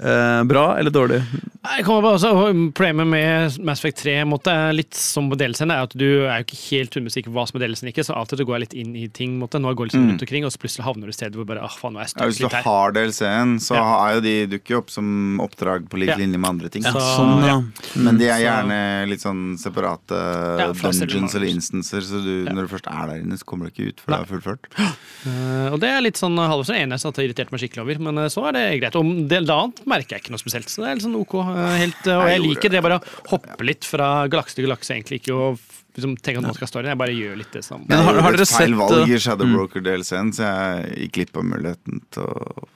[0.00, 1.22] eh, eh, bra eller dårlig?
[1.66, 5.72] Jeg kommer bare også, Problemet med Mass Effect 3 måtte, er litt som på delscenen,
[5.74, 8.04] er at du er jo ikke helt 100 sikker på hva som er delelsen ikke,
[8.06, 9.38] så av og til du går jeg litt inn i ting.
[9.40, 9.58] Måtte.
[9.62, 11.64] Nå går jeg liksom rundt omkring, og så plutselig havner du et sted hvor bare,
[11.64, 13.86] ah, faen, nå er jeg Ja, hvis du har DLC-en, så Ja.
[14.06, 16.16] er jo de dukker opp som oppdrag på lik Ja.
[16.20, 16.82] linje med andre ting.
[16.84, 17.62] Ja, Så- sånn, ja.
[17.96, 20.14] Men de er gjerne litt sånn separate
[20.60, 22.52] Ja, dungeons eller instanser, så du, Ja.
[22.52, 24.96] når du først er der inne, så kommer du ikke ut før det er fullført.
[25.26, 28.02] Uh, og det er litt sånn halvveis eneste at det irriterte irritert meg skikkelig over,
[28.06, 28.96] men eh, så er det greit.
[28.98, 31.34] Og det annet merker jeg ikke noe spesielt, så det er litt sånn ok.
[31.46, 34.94] eh, helt, eh, og jeg liker det bare å hoppe litt fra galakse til galakse,
[34.96, 35.50] egentlig ikke å
[35.96, 36.92] liksom, tenke at nå skal storyen.
[36.94, 37.86] Jeg bare gjør litt det samme.
[37.88, 41.46] Men har- har dere sett feil valg uh, i Shadowbroker-DLC-en, så jeg gikk glipp av
[41.52, 42.66] muligheten til å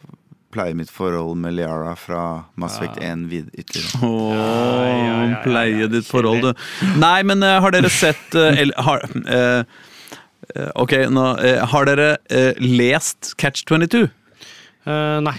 [0.50, 2.22] pleie mitt forhold med Liara fra
[2.58, 4.00] Mass Effect 1 vid ytterligere.
[4.02, 5.86] Åh, ja, ja, ja, pleie ja.
[5.92, 6.64] ditt forhold, du.
[6.98, 9.62] Nei, men uh, har dere sett uh, el, har, eh,
[10.56, 14.08] eh, Ok, nå eh, Har dere eh, lest Catch 22?
[14.90, 15.36] Eh, nei.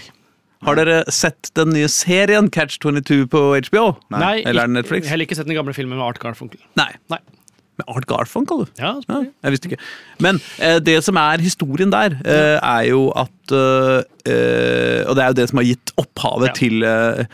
[0.62, 3.86] Har dere sett den nye serien Catch 22 på HBO?
[4.14, 4.42] nei.
[4.46, 5.08] Eller er det Netflix?
[5.10, 6.60] Heller ikke sett den gamle filmen med Art Garfunkel.
[6.78, 6.90] Nei.
[7.10, 7.18] Nei.
[7.80, 8.82] Med Art Garfunkel, du?
[8.82, 9.80] Ja, Ja, jeg visste ikke.
[10.22, 15.24] Men eh, det som er historien der, eh, er jo at eh, eh, Og det
[15.24, 16.54] er jo det som har gitt opphavet Ja.
[16.60, 17.24] til eh,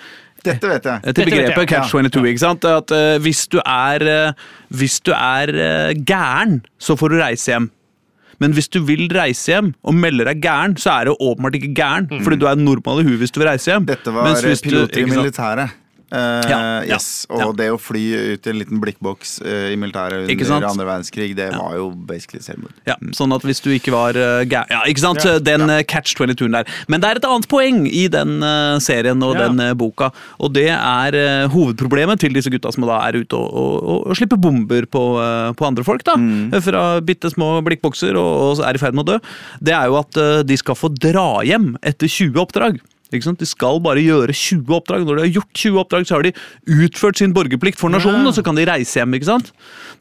[0.46, 1.02] Dette vet jeg.
[1.02, 2.02] til Dette begrepet jeg, catch ja.
[2.08, 2.26] 22.
[2.30, 2.64] ikke sant?
[2.64, 7.50] At uh, hvis du er, uh, hvis du er uh, gæren, så får du reise
[7.50, 7.66] hjem.
[8.40, 11.72] Men hvis du vil reise hjem og melder deg gæren, så er du åpenbart ikke
[11.74, 12.06] gæren.
[12.22, 13.86] Fordi du er normal i huet hvis du vil reise hjem.
[13.88, 15.74] Dette var Mens piloter i militæret.
[16.10, 17.26] Eh, Ja, ja, yes.
[17.28, 17.48] Og ja.
[17.58, 18.02] det å fly
[18.34, 22.40] ut i en liten blikkboks uh, i militæret under andre verdenskrig, det var jo basically
[22.44, 22.72] selvmord.
[22.88, 25.20] Ja, Sånn at hvis du ikke var uh, gæren Ja, ikke sant?
[25.26, 25.36] Ja.
[25.42, 26.70] Den uh, catch 22-en der.
[26.88, 29.48] Men det er et annet poeng i den uh, serien og Ja.
[29.48, 30.10] den uh, boka.
[30.40, 33.98] Og det er uh, hovedproblemet til disse gutta som da er ute og, og, og,
[34.08, 36.06] og slipper bomber på, uh, på andre folk.
[36.08, 36.16] da
[36.64, 39.18] Fra bitte små blikkbokser og, er i ferd med å dø.
[39.60, 42.80] Det er jo at uh, de skal få dra hjem etter 20 oppdrag.
[43.10, 45.04] De skal bare gjøre 20 oppdrag.
[45.06, 46.32] Når de har gjort 20 oppdrag, så har de
[46.66, 48.28] utført sin borgerplikt for nasjonen, Ja.
[48.28, 49.14] og så kan de reise hjem.
[49.16, 49.52] ikke sant?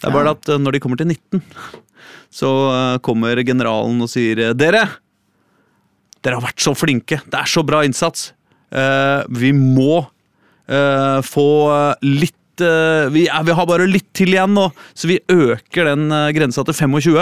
[0.02, 1.41] Det er bare at uh, når de kommer til 19
[2.30, 4.82] så eh, kommer generalen og sier eh, Dere!
[6.22, 7.22] Dere har vært så flinke.
[7.24, 8.34] Det er så bra innsats.
[8.76, 10.02] Eh, vi må
[10.67, 11.93] eh, få eh,
[12.58, 16.12] litt uh, vi, er, vi har bare litt til igjen nå, så vi øker den
[16.12, 17.17] uh, grensa til 25.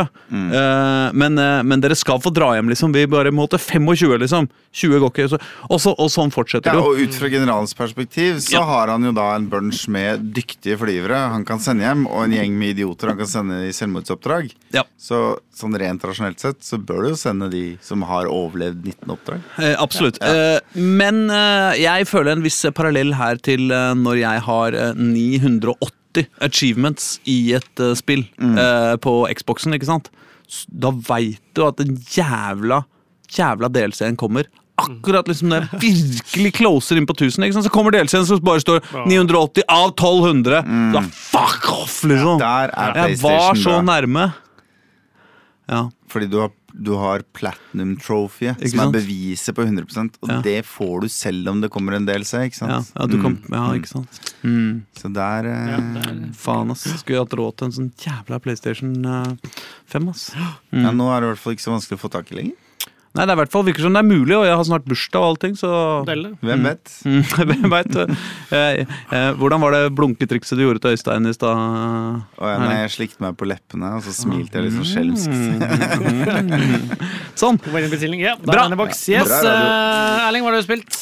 [0.55, 2.93] Eh, men, eh, men dere skal få dra hjem, liksom.
[2.95, 4.49] Vi bare må til 25, liksom.
[4.75, 5.27] 20 går ikke.
[5.31, 8.63] Så, og, så, og sånn fortsetter det Ja, og ut fra generalens perspektiv så Ja.
[8.65, 12.35] har han jo da en bunch med dyktige flyvere han kan sende hjem, og en
[12.35, 14.51] gjeng med idioter han kan sende i selvmordsoppdrag.
[14.75, 14.83] Ja.
[14.99, 19.13] Så sånn rent rasjonelt sett så bør du jo sende de som har overlevd 19
[19.13, 19.45] oppdrag.
[19.79, 20.19] Absolutt.
[20.75, 21.29] Men
[21.79, 24.93] jeg føler en viss parallell her til når jeg har eh,
[25.25, 30.11] 980 achievements i et uh, spill eh, på Xboxen, ikke sant?
[30.69, 32.83] Da veit du at den jævla,
[33.35, 34.47] jævla DLC-en kommer.
[34.79, 37.67] Akkurat liksom når jeg virkelig closer inn på 1000, ikke sant?
[37.67, 40.63] så kommer DLC-en som bare står 980 av 1200.
[40.95, 42.39] Da fuck off, liksom!
[42.43, 44.29] Der er Jeg var så nærme.
[45.71, 45.87] Ja.
[46.11, 50.41] Fordi du har, du har platinum trophy, Ikke som er beviset på 100 og Ja.
[50.41, 52.33] det får du selv om det kommer en DLC.
[52.49, 52.91] ikke Ja, sant?
[52.99, 53.75] ja, du kom, Mm, ja, mm.
[53.79, 54.19] ikke sant.
[54.43, 54.81] Mm.
[54.95, 56.83] Så der eh, Ja, det er- Faen, ass.
[56.99, 59.35] Skulle hatt råd til en sånn jævla PlayStation eh,
[59.87, 60.31] 5, ass.
[60.35, 62.55] ja, Nå er det i hvert fall ikke så vanskelig å få tak i lenger.
[63.15, 64.87] Nei, det er i hvert fall virker som det er mulig, og jeg har snart
[64.89, 65.69] bursdag og allting, så
[66.07, 66.29] Delle.
[66.43, 66.85] Hvem vet?
[67.05, 67.95] Mm, Hvem vet?
[68.51, 71.55] Eh, eh, hvordan var det blunketrikset du gjorde til Øystein i stad?
[71.55, 75.29] Oh, nei, jeg slikte meg på leppene, og så smilte jeg litt sånn skjelmsk.
[77.35, 77.57] Sånn.
[77.67, 78.21] Var det en bestilling?
[78.23, 78.61] Ja, da Bra.
[78.71, 79.01] er boks.
[79.11, 79.27] Yes.
[79.27, 80.91] Bra eh, Erling, hva har du spilt?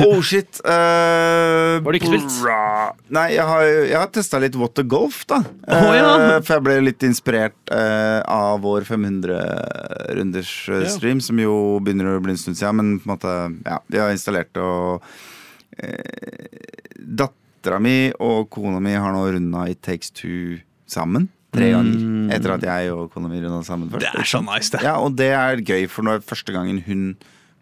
[0.00, 0.56] Oh shit.
[0.64, 2.30] Uh, var du ikke spilt?
[2.40, 2.94] bra.
[3.12, 5.42] Nei, jeg har, jeg har testa litt water golf, da.
[5.68, 6.06] Oh, ja.
[6.06, 10.88] uh, for jeg ble litt inspirert eh, av vår 500-runders Ja.
[10.94, 11.49] stream, som jo
[11.84, 12.78] begynner å bli en stund siden.
[12.80, 13.34] Men på en måte,
[13.66, 15.04] ja, vi har installert det, og
[15.80, 16.70] eh,
[17.20, 20.60] Dattera mi og kona mi har nå runda i Takes Two
[20.90, 21.28] sammen.
[21.50, 22.02] Tre ganger.
[22.36, 24.06] Etter at jeg og kona mi runda sammen først.
[24.06, 24.84] Det er så nice, det.
[24.86, 27.04] Ja, og det er gøy, for når første gangen hun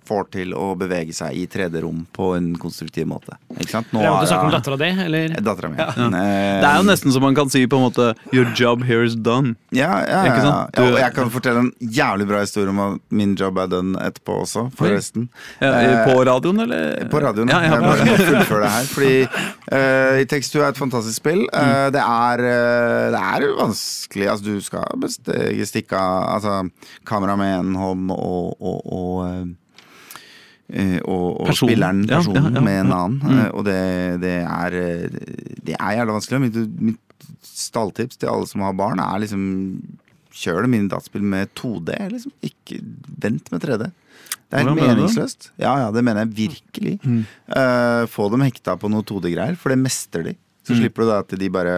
[0.09, 3.37] får til å bevege seg i 3D-rom på en konstruktiv måte.
[3.59, 3.92] Ikke sant?
[3.94, 5.37] Nå du snakker om dattera di, eller?
[5.44, 5.79] Dattera mi.
[5.81, 5.88] Ja.
[6.09, 9.05] Eh, Det er jo nesten som man kan si på en måte Your job here
[9.05, 9.57] is done.
[9.73, 10.85] ja, ja, ja, Ikke ja.
[10.85, 14.40] Og jeg kan fortelle en jævlig bra historie om at min job er done etterpå
[14.44, 15.29] også, forresten.
[15.61, 17.09] Ja, Eh, på radioen, eller?
[17.12, 17.49] På radioen.
[17.53, 18.88] Ja, ja, jeg bare må fullføre det her.
[18.94, 19.12] Fordi
[19.73, 21.44] uh, Two er et fantastisk spill.
[21.53, 24.29] Uh, det, er, uh, det er vanskelig.
[24.33, 24.85] Altså, du skal
[25.68, 26.71] stikke av altså,
[27.09, 29.47] kamera med en hånd og, og, og eh, eh,
[31.03, 31.69] og, og person.
[31.71, 33.21] spilleren, Ja, ja, personen, ja, med en annen.
[33.25, 33.39] Mm.
[33.41, 33.77] Eh, Og det,
[34.21, 35.09] det er eh,
[35.65, 36.41] Det er jævla vanskelig.
[36.45, 36.59] Mitt,
[36.91, 39.47] mitt stalltips til alle som har barn, er liksom
[40.39, 41.95] Kjør det mine dataspill med 2D.
[42.13, 42.31] Liksom.
[42.47, 42.77] Ikke
[43.19, 43.89] vent med 3D.
[43.89, 45.49] Det er helt meningsløst.
[45.59, 46.93] Ja, ja, det mener jeg virkelig.
[47.03, 47.25] Mm.
[47.51, 50.37] Uh, få dem hekta på noe 2D-greier, for det mestrer de.
[50.69, 50.83] Så Mm.
[50.85, 51.75] slipper du da at de bare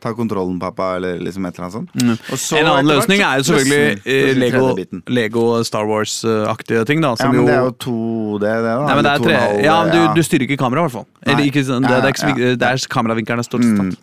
[0.00, 1.94] tar kontrollen, pappa, eller liksom et eller annet sånt.
[2.00, 2.16] Mm.
[2.40, 4.64] Så En annen løsning er jo selvfølgelig eh, Lego,
[5.12, 7.14] Lego, Star Wars-aktige ting, da.
[7.20, 8.74] Ja, men jo, det er jo 2D, det, da.
[8.88, 10.98] Nei, men det er tre, 2,5, ja, men du, du styrer ikke kameraet, i hvert
[10.98, 11.08] fall.
[11.26, 13.94] Eller ikke, sånn- det, det er ikke, det er kameravinkelen er stort Mm.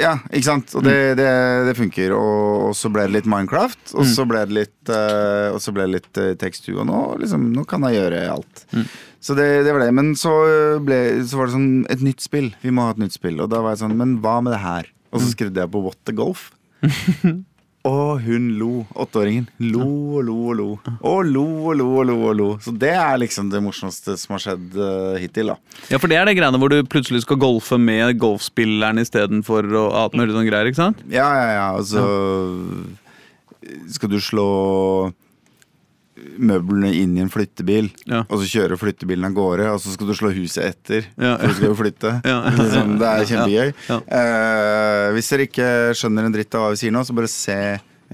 [0.00, 0.72] Ja, ikke sant.
[0.78, 1.26] Og det, det,
[1.68, 2.12] det funker.
[2.16, 4.12] Og, og så ble det litt Minecraft, og Mm.
[4.14, 7.44] så ble det litt uh, Og så ble det litt uh, tekst-2, og nå, liksom,
[7.54, 8.64] nå kan jeg gjøre alt.
[8.72, 8.86] Mm.
[9.26, 9.90] Så det, det var det.
[9.98, 10.32] Men så,
[10.86, 10.98] ble,
[11.28, 12.48] så var det sånn et nytt spill.
[12.62, 13.36] Vi må ha et nytt spill.
[13.44, 14.90] Og da var jeg sånn, men hva med det her?
[15.16, 15.26] Og Mm.
[15.26, 16.50] så skrudde jeg på What the Golf.
[17.86, 18.84] Og hun lo.
[18.98, 19.44] Åtteåringen.
[19.62, 19.84] Lo
[20.18, 20.64] og lo og lo.
[21.06, 22.48] Og lo og lo og lo og lo.
[22.58, 25.56] Så det er liksom det morsomste som har skjedd uh, hittil, da.
[25.92, 29.84] Ja, for det er det greiene hvor du plutselig skal golfe med golfspilleren istedenfor ha
[30.02, 31.04] alt mulig sånne greier, ikke sant?
[31.14, 31.68] Ja, ja, ja.
[31.78, 34.48] Altså så skal du slå
[36.38, 38.22] møblene inn i en flyttebil, Ja.
[38.28, 41.10] og så kjører flyttebilen av gårde, og så skal du slå huset etter.
[41.16, 41.36] Ja.
[41.40, 42.14] For du skal jo flytte.
[42.26, 42.38] Ja.
[42.50, 43.74] Liksom, det er kjempegøy.
[43.88, 44.00] Ja.
[44.20, 47.58] Eh, hvis dere ikke skjønner en dritt av hva vi sier nå, så bare se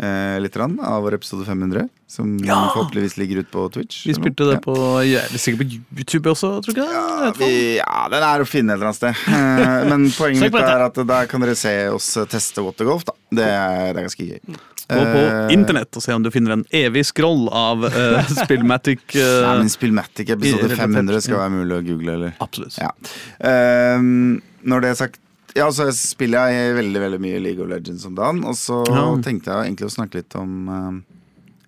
[0.01, 1.89] uh, litt av vår episode 500.
[2.13, 4.03] Som forhåpentligvis ligger ut på Twitch.
[4.07, 6.77] Vi spilte det på er sikkert på YouTube også, tror.
[6.77, 7.39] Ja, jeg.
[7.41, 9.23] vi, ja, den er å finne et eller annet sted.
[9.33, 13.07] Uh, Men poenget mitt er at der kan dere se oss teste Watergolf.
[13.09, 13.17] Da.
[13.33, 14.61] Det, er, det er ganske gøy.
[14.89, 19.05] Gå på Eh, internett og se om du finner en evig scroll av uh, Spillmatic.
[19.15, 22.33] Uh, Nei, men Spillmatic episode 500 skal være mulig å google, eller?
[22.45, 22.79] Absolutt.
[22.81, 22.91] Ja.
[23.39, 25.21] Uh, når det er sagt
[25.55, 28.39] ja, så spiller jeg veldig veldig mye League of Legends om dagen.
[28.49, 29.05] Og så Ja.
[29.21, 30.93] tenkte jeg egentlig å snakke litt om uh,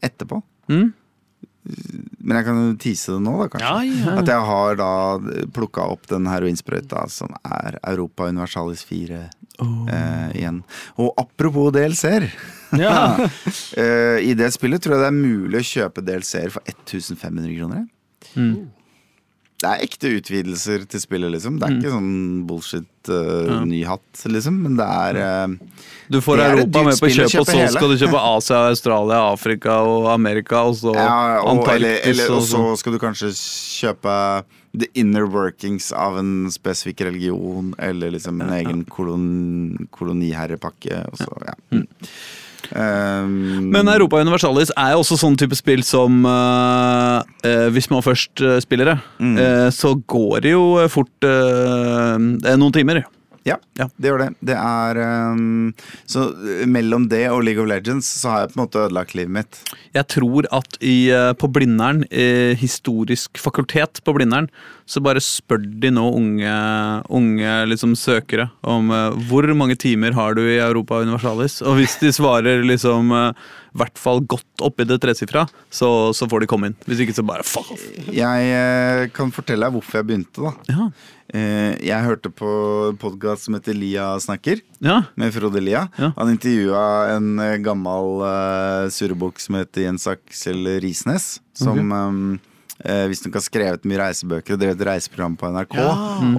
[0.01, 0.39] etterpå.
[0.73, 0.87] Mm?
[1.65, 3.71] Men jeg kan jo tise det nå, da, kanskje.
[3.71, 4.17] Ja, ja.
[4.21, 4.91] At jeg har da
[5.57, 10.61] plukka opp den heroinsprøyta som er Europa Universalis 4 eh, igjen.
[11.01, 12.29] Og apropos DLC-er.
[12.81, 13.17] Ja.
[13.81, 17.87] eh, I det spillet tror jeg det er mulig å kjøpe DLC-er for 1500 kroner.
[18.35, 18.69] Mm.
[19.65, 21.57] Det er ekte utvidelser til spillet, liksom.
[21.61, 22.17] Det er ikke sånn
[22.49, 23.61] bullshit uh, Ja.
[23.69, 24.59] ny hatt, liksom.
[24.67, 25.79] Men det er uh,
[26.13, 27.71] Du får Europa med på kjøp, og så hele.
[27.73, 32.43] skal du kjøpe Asia, Australia, Afrika og Amerika, og så ja, og, Antarktis eller, og
[32.43, 34.19] og så skal du kanskje kjøpe
[34.75, 41.05] the inner workings av en spesifikk religion, eller liksom en egen kolon, koloniherrepakke.
[41.13, 41.55] Og så, ja.
[41.71, 41.87] Mm.
[42.75, 48.03] Um, Men Europa Universalis er jo også sånn type spill som uh, uh, Hvis man
[48.03, 49.71] først eh, spiller det, Mm.
[49.73, 53.05] så går det jo fort noen timer.
[53.45, 53.89] Ja, Ja.
[54.01, 54.29] det gjør det.
[54.41, 54.99] Det er
[55.35, 55.75] um,
[56.09, 59.15] Så uh, mellom det og League of Legends så har jeg på en måte ødelagt
[59.15, 59.59] livet mitt.
[59.95, 64.49] Jeg tror at i, eh, på Blindern, eh, historisk fakultet på Blindern,
[64.87, 66.55] så bare spør de nå unge,
[67.09, 71.61] unge liksom søkere om uh, hvor mange timer har du i Europa Universalis.
[71.63, 76.29] Og hvis de svarer liksom eh, i hvert fall godt oppi det tresifra, så, så
[76.31, 76.79] får de komme inn.
[76.87, 77.85] Hvis ikke så bare fuck off.
[78.15, 80.55] Jeg eh, kan fortelle deg hvorfor jeg begynte, da.
[80.71, 80.89] Ja.
[81.35, 82.49] Eh, jeg hørte på
[82.93, 85.01] en podkast som heter Lia snakker, ja.
[85.19, 85.89] med Frode Lia.
[85.99, 86.13] Ja.
[86.19, 86.85] Han intervjua
[87.17, 91.39] en eh, gammel uh, surrebukk som heter Jens Aksel Risnes.
[91.59, 92.25] Som um,
[92.83, 95.77] eh, visstnok har skrevet mye reisebøker og drevet reiseprogram på NRK.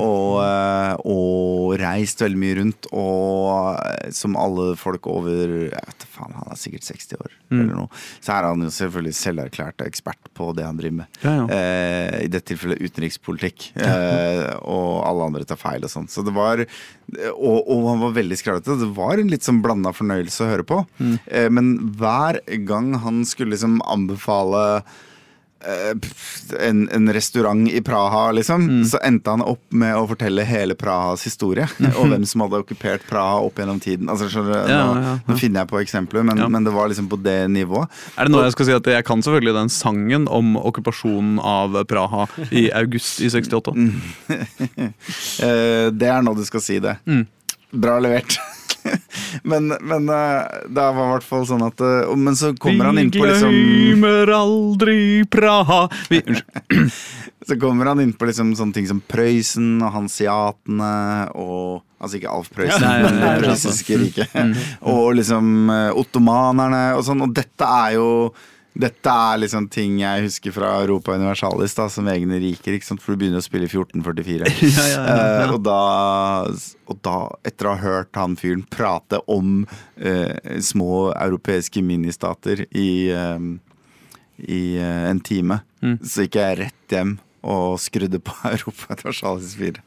[0.04, 2.90] Og, eh, og reist veldig mye rundt.
[2.92, 7.74] Og eh, som alle folk over Jeg vet faen, Han er sikkert 60 år, eller
[7.76, 8.04] noe.
[8.24, 11.22] Så er han jo selvfølgelig selverklært ekspert på det han driver med.
[11.24, 11.48] Ja, ja.
[11.56, 13.70] Eh, I dette tilfellet utenrikspolitikk.
[13.76, 16.08] Eh, og alle andre tar feil og sånn.
[16.12, 18.78] Så det var og, og han var veldig skravlete.
[18.82, 20.80] Det var en litt sånn blanda fornøyelse å høre på.
[21.30, 24.84] Eh, men hver gang han skulle liksom anbefale
[26.60, 31.26] en, en restaurant i Praha, liksom, så endte han opp med å fortelle hele Prahas
[31.26, 31.68] historie.
[32.00, 34.10] Og hvem som hadde okkupert Praha opp gjennom tiden.
[34.12, 34.44] Altså, så.
[34.46, 35.16] Ja, nå, ja, ja.
[35.26, 37.92] nå finner jeg på eksempler, men, men det var liksom på det nivået.
[38.16, 41.80] Er det nå jeg skal si at jeg kan selvfølgelig den sangen om okkupasjonen av
[41.90, 43.76] Praha i august i 68?
[45.46, 46.96] Eh, det er nå du skal si det.
[47.10, 47.26] Mm.
[47.82, 48.38] Bra levert.
[49.50, 53.00] men men eh, det var i hvert fall sånn at eh, Men så kommer han
[53.02, 54.98] inn på Vi liksom glemmer aldri
[55.32, 56.92] Praha Vi, Unnskyld.
[57.46, 60.94] Så kommer han inn på liksom sånne ting som Prøysen og hansiatene
[61.38, 63.56] og Altså ikke Alf Prøysen, Ja, nei, men nei, det nei,
[63.96, 64.02] Mm.
[64.02, 64.34] riket.
[64.92, 67.24] Og liksom eh, ottomanerne og sånn.
[67.26, 68.10] Og dette er jo
[68.76, 72.76] dette er liksom ting jeg husker fra Europa Universalis da, som egne riker.
[72.76, 73.04] ikke sant?
[73.04, 74.50] For du begynner å spille i 1444.
[74.76, 75.20] Ja, ja, ja.
[75.46, 75.80] Eh, og, da,
[76.92, 77.16] og da,
[77.48, 83.40] etter å ha hørt han fyren prate om uh, små europeiske ministater i, uh,
[84.44, 86.00] i en time, Mm.
[86.02, 87.12] så gikk jeg rett hjem
[87.46, 89.84] og skrudde på Europa Universalis 4.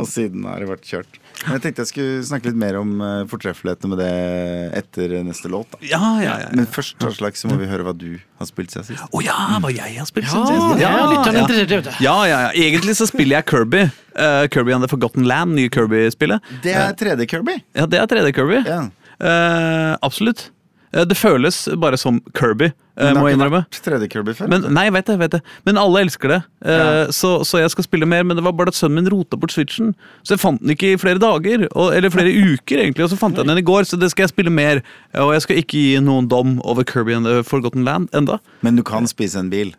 [0.00, 1.18] og siden har det vært kjørt.
[1.44, 5.50] Men jeg tenkte jeg skulle snakke litt mer om fortreffeligheten fortreffelighetene med det etter neste
[5.52, 5.70] låt.
[5.72, 5.80] da.
[5.86, 6.50] Ja, ja, ja.
[6.56, 9.04] Men først Aslak, så må vi høre hva du har spilt siden sist.
[9.08, 10.68] Å ja, hva jeg har spilt siden sist?
[10.76, 11.42] er ja.
[11.44, 11.90] interessert i, vet.
[12.04, 12.54] Ja, ja, ja.
[12.68, 13.84] Egentlig så spiller jeg Kirby.
[14.16, 16.52] Uh, Kirby and the Forgotten Land, nye Kirby-spillet.
[16.64, 17.60] Det er 3D-Kirby.
[17.76, 18.64] Ja, det er 3D-Kirby.
[18.68, 18.86] Ja.
[19.20, 20.48] Eh, absolutt.
[20.92, 23.28] Eh, det føles bare som Kirby, eh, Men det må
[23.60, 24.48] har ikke 3D-Kirby før.
[24.50, 25.42] Men, nei, vet jeg vet jeg.
[25.64, 26.40] Men alle elsker det.
[26.64, 27.06] Eh, Ja.
[27.14, 29.52] så, så jeg skal spille mer, men det var bare at sønnen min rota bort
[29.54, 29.94] switchen.
[30.26, 33.18] Så jeg fant den ikke i flere dager, og, eller flere uker, egentlig, og så
[33.20, 33.84] fant jeg den i går.
[33.86, 34.82] Så det skal jeg spille mer.
[35.14, 38.40] Og jeg skal ikke gi noen dom over Kirby and the Forgotten Land enda.
[38.66, 39.70] Men du kan spise en bil,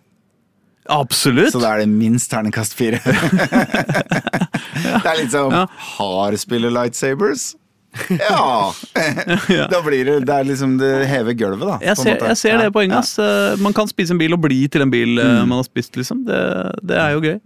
[0.90, 1.52] Absolutt!
[1.54, 2.98] så da er det minst terningkast fire.
[3.06, 3.12] det
[5.06, 5.66] er litt sånn Ja.
[6.00, 7.52] Har spillet lightsabers?
[8.30, 9.68] Ja!
[9.72, 11.78] da blir det Det er liksom Det hever gulvet, da.
[11.84, 13.14] Jeg ser, jeg ser det Ja, poenget.
[13.20, 15.48] Eh, Man kan spise en bil og bli til en bil mm.
[15.50, 16.24] man har spist, liksom.
[16.28, 16.40] Det,
[16.88, 17.40] det er jo gøy.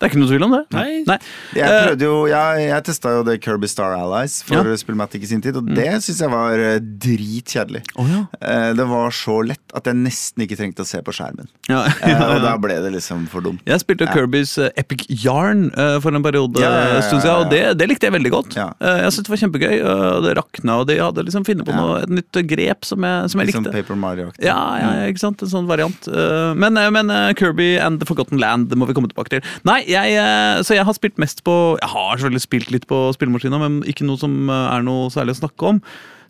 [0.00, 0.60] Det er ikke noe tvil om det.
[0.72, 1.16] Nei.
[1.52, 4.62] Jeg Eh, prøvde jo, jeg, jeg testa jo det Kirby Star Allies for Ja.
[4.64, 4.78] Mm.
[4.80, 7.82] Spillmatic i sin tid, og det syns jeg var eh, dritkjedelig.
[8.00, 8.22] Oh, ja.
[8.40, 11.50] Eh, Det var så lett at jeg nesten ikke trengte å se på skjermen.
[11.68, 11.82] Ja.
[12.32, 13.60] Og da ble det liksom for dumt.
[13.68, 14.14] Jeg spilte Ja.
[14.16, 15.68] Kirbys Epic Yarn
[16.00, 18.14] for en periode Ja, ja, ja, en stund siden, ja, og det, det likte jeg
[18.16, 18.56] veldig godt.
[18.56, 18.70] Ja.
[18.80, 21.80] Jeg syntes det var kjempegøy, og det rakna, og de hadde liksom funnet på Ja.
[21.84, 23.68] noe, et nytt grep som jeg, som jeg Litt sånn.
[23.76, 24.44] Paper Mario-aktig.
[24.48, 25.42] Ja, ja, ja, ikke sant?
[25.44, 26.08] En sånn variant.
[26.56, 29.44] Men, men Kirby and The Forgotten Land det må vi komme tilbake til.
[29.68, 33.02] Nei, jeg, eh, så jeg har spilt mest på Jeg har selvfølgelig spilt litt på
[33.16, 35.80] spillemaskina, men ikke noe som eh, er noe særlig å snakke om.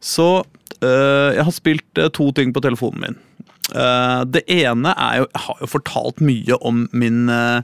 [0.00, 0.28] Så
[0.80, 3.20] eh, jeg har spilt to ting på telefonen min.
[3.70, 7.62] Uh, det ene er jo Jeg har jo fortalt mye om min uh,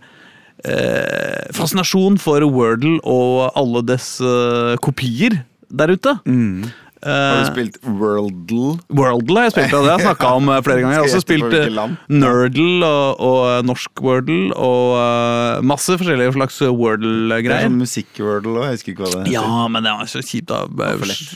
[1.56, 6.14] fascinasjon for Wordle og alle dess uh, kopier der ute.
[6.28, 6.68] Mm.
[7.04, 8.78] Har Eh, du spilt Worldle?
[8.96, 10.94] Wordle har jeg spilt, det har jeg snakka om eh, flere ganger.
[10.96, 11.96] Jeg har også spilt eh?
[12.08, 17.66] Nerdle og, og eh, norsk Wordle og eh, masse forskjellige slags er Wordle-greier.
[17.68, 19.32] sånn musikk-Wordle òg, jeg husker ikke hva det heter.
[19.36, 20.48] Ja, men det var så kjipt.
[20.48, 20.62] da.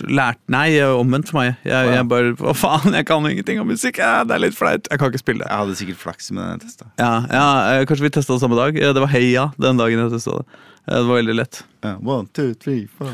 [0.09, 1.57] Lært, Nei, eh, omvendt for meg.
[1.69, 4.01] Jeg, jeg bare Hva faen, jeg kan ingenting om musikk!
[4.01, 4.89] Ja, det er litt flaut.
[4.91, 5.51] Jeg kan ikke spille det.
[5.53, 6.89] Jeg hadde sikkert flaks med den testa.
[6.99, 7.47] Ja, ja,
[7.77, 8.77] eh, Kanskje vi testa det samme dag.
[8.81, 10.47] Eh, Det var Heia den dagen jeg testa det.
[10.89, 11.63] Eh, Det var veldig lett.
[11.85, 13.13] Ja, one, two, three, four.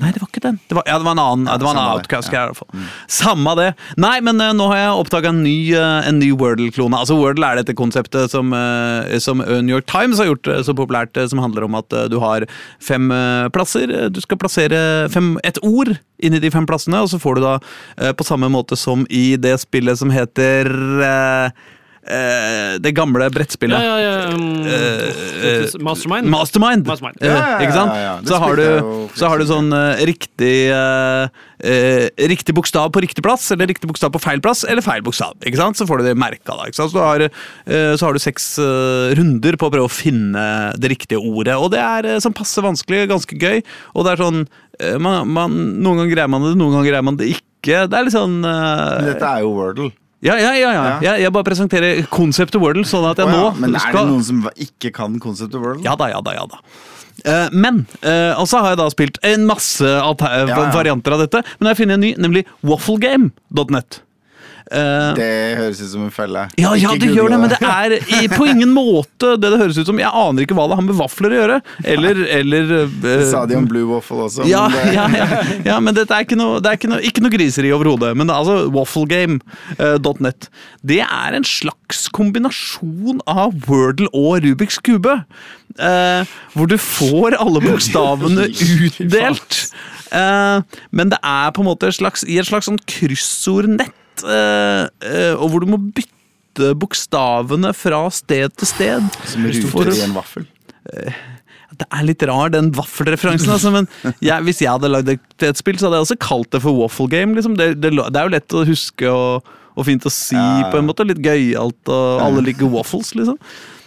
[0.00, 0.58] Nei, det var ikke den.
[0.68, 1.48] Det var, ja, det var en annen.
[1.50, 2.00] Ja, det var en det.
[2.00, 2.54] outcast-greie.
[2.54, 2.84] i.
[3.10, 3.68] Samme det.
[4.00, 6.98] Nei, men uh, nå har jeg oppdaga en ny, en ny Wordle-klone.
[6.98, 11.18] Altså, Wordle er dette konseptet som, uh, som New York Times har gjort så populært,
[11.30, 12.46] som handler om at du har
[12.82, 13.10] fem
[13.52, 13.92] plasser.
[14.14, 14.80] Du skal plassere
[15.12, 17.52] fem, et ord inni de fem plassene, og så får du da,
[18.16, 20.68] på samme måte som i det spillet som heter
[22.80, 23.76] Det gamle brettspillet.
[23.76, 24.34] Ja, ja, ja.
[24.34, 24.46] Um,
[25.40, 26.28] Eh, Mastermind?
[26.28, 26.86] Mastermind.
[26.86, 27.16] Mastermind.
[27.20, 28.28] Eh, Ja, ja, ja, ikke sant?
[28.28, 31.28] Så, har du, så har du sånn uh, riktig uh,
[31.64, 35.36] uh, Riktig bokstav på riktig plass, eller riktig bokstav på feil plass, eller feil bokstav.
[35.44, 35.76] ikke sant?
[35.80, 36.56] Så får du det merka.
[36.56, 36.92] da, ikke sant?
[36.92, 40.44] Så, har, eh, så har du seks eh, runder på å prøve å finne
[40.80, 41.56] det riktige ordet.
[41.60, 43.62] Og det er eh, sånn passe vanskelig, ganske gøy.
[43.94, 44.42] Og det er sånn
[44.80, 47.86] eh, man, man, Noen ganger greier man det, noen ganger greier man det ikke.
[47.88, 49.90] Det er litt sånn eh, dette er jo Wordle.
[50.20, 50.84] Ja, ja, ja, ja.
[50.84, 50.96] Ja.
[51.08, 54.24] Jeg, jeg bare presenterer konseptet Wordle, sånn at jeg oh, nå Men er det noen
[54.26, 55.84] som ikke kan konseptet Wordle?
[55.86, 56.60] ja da, ja da, ja da.
[57.20, 61.42] Uh, men uh, Og så har jeg da spilt en masse varianter av dette.
[61.58, 64.00] Men jeg har funnet en ny, nemlig wafflegame.net.
[64.70, 65.28] Eh, Det
[65.58, 66.44] høres ut som en felle.
[66.60, 69.78] ja, ja, det gjør det, men det er i, på ingen måte det det høres
[69.80, 69.98] ut som.
[69.98, 71.56] Jeg aner ikke hva det har med vafler å gjøre.
[71.82, 74.46] Eller, eller uh, Det sa de om Blue Waffle også.
[74.46, 75.26] ja, men ja, ja,
[75.72, 78.12] ja, men dette er ikke noe, det er ikke noe, ikke noe griseri overhodet.
[78.20, 80.48] Men altså wafflegame.net.
[80.86, 85.18] Det er en slags kombinasjon av Wordle og Rubiks kube.
[85.78, 86.22] Uh,
[86.54, 88.48] hvor du får alle bokstavene
[88.86, 89.60] utdelt.
[90.10, 93.94] Uh, men det er på en måte et slags, i et slags sånn kryssordnett,
[94.26, 99.20] eh, eh, og hvor du må bytte bokstavene fra sted til sted.
[99.30, 100.48] Som ruter i en vaffel.
[101.80, 103.52] det er litt rar, den vaffelreferansen.
[103.54, 103.88] Altså, men
[104.20, 107.08] jeg, hvis jeg hadde lagd et, spill, så hadde jeg også kalt det for waffle
[107.12, 107.36] game.
[107.38, 107.56] Liksom.
[107.60, 110.80] Det, det, det er jo lett å huske og, og fint å si, Ja, på
[110.80, 111.06] en måte.
[111.08, 113.38] Litt gøyalt, og alle liker waffles, liksom.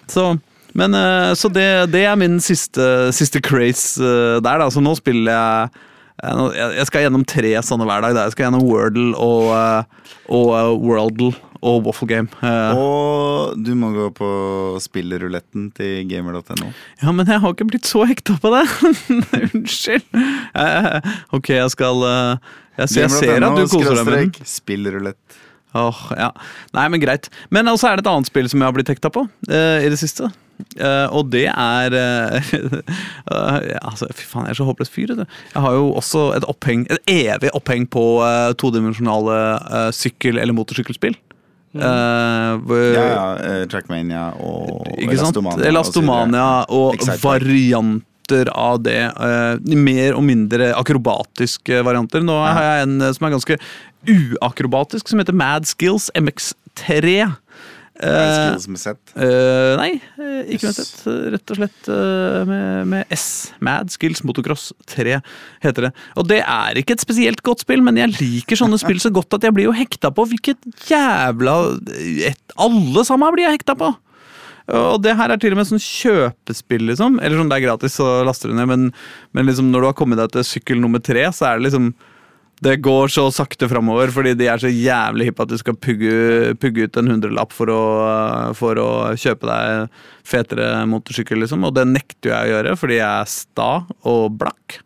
[0.09, 0.31] Så,
[0.73, 4.69] men, eh, så det, det er min siste, siste craze eh, der, da.
[4.73, 5.83] Så nå spiller jeg
[6.23, 8.13] jeg skal gjennom tre sånne hver dag.
[8.15, 8.23] Da.
[8.27, 11.31] Jeg skal gjennom Wordle og, eh, og eh, Worldle
[11.63, 12.27] og Waffle Game.
[12.43, 14.29] Eh, Og du må gå på
[14.83, 16.71] spilleruletten til gamer.no.
[17.03, 18.63] Ja, men jeg har ikke blitt så hekta på det.
[19.53, 20.03] Unnskyld.
[21.35, 24.31] Ok, jeg skal jeg, ser- jeg ser at du koser deg med den.
[24.33, 25.39] skråstrek Spillrulett.
[25.73, 26.27] Åh, ja.
[26.77, 27.31] Nei, men greit.
[27.49, 29.87] Men også er det et annet spill som jeg har blitt hekta på uh, i
[29.89, 30.27] det siste.
[30.77, 32.51] Eh, og det er uh,
[33.89, 35.13] altså, Fy faen, jeg er så håpløs fyr.
[35.17, 35.27] Det.
[35.53, 38.05] Jeg har jo også et oppheng Et evig oppheng på
[38.61, 41.17] todimensjonale sykkel- eller motorsykkelspill.
[41.73, 42.59] Uh,
[42.93, 43.65] Ja, ja.
[43.69, 45.33] Trackmania og ikke sant?
[45.33, 45.69] Elastomania.
[45.71, 47.17] Elastomania og, Bike.
[47.23, 49.01] varianter av det.
[49.17, 52.21] Uh, mer og mindre akrobatiske varianter.
[52.25, 53.59] Nå har jeg en som er ganske
[54.03, 57.33] uakrobatisk, som heter Mad Skills MX3.
[58.03, 58.99] Eh, Skills med Z.
[59.15, 59.89] Uh, nei,
[60.51, 60.77] ikke med.
[60.77, 61.03] Z.
[61.33, 63.25] Rett og slett uh, med, med S.
[63.63, 65.19] Mad Skills Motocross 3
[65.63, 65.91] heter det.
[66.19, 69.37] Og det er ikke et spesielt godt spill, men jeg liker sånne spill så godt
[69.37, 71.57] at jeg blir jo hekta på hvilket jævla
[72.29, 73.93] et, Alle sammen blir jeg hekta på!
[74.73, 77.17] Og det her er til og med sånn kjøpespill, liksom.
[77.19, 78.85] Eller sånn det er gratis så laster du ned, men,
[79.35, 81.89] men liksom når du har kommet deg til sykkel nummer tre, så er det liksom
[82.63, 86.53] det går så sakte framover, fordi de er så jævlig hippe at du skal pugge,
[86.61, 87.81] pugge ut en hundrelapp for å,
[88.57, 89.97] for å kjøpe deg
[90.27, 91.65] fetere motorsykkel, liksom.
[91.67, 93.71] Og det nekter jeg å gjøre, fordi jeg er sta
[94.07, 94.79] og blakk.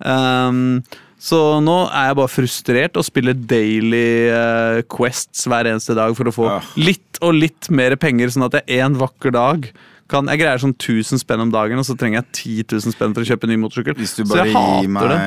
[0.00, 0.80] Um,
[1.20, 6.30] Så nå er jeg bare frustrert og spiller daily uh, quests hver eneste dag for
[6.30, 6.70] å få Ah.
[6.80, 9.68] litt og litt mer penger, sånn at jeg en vakker dag
[10.10, 13.16] kan Jeg greier sånn 1000 spenn om dagen, og så trenger jeg 10 000 spenn
[13.16, 13.96] for å kjøpe en ny motorsykkel.
[14.00, 15.20] Hvis du bare gir meg det.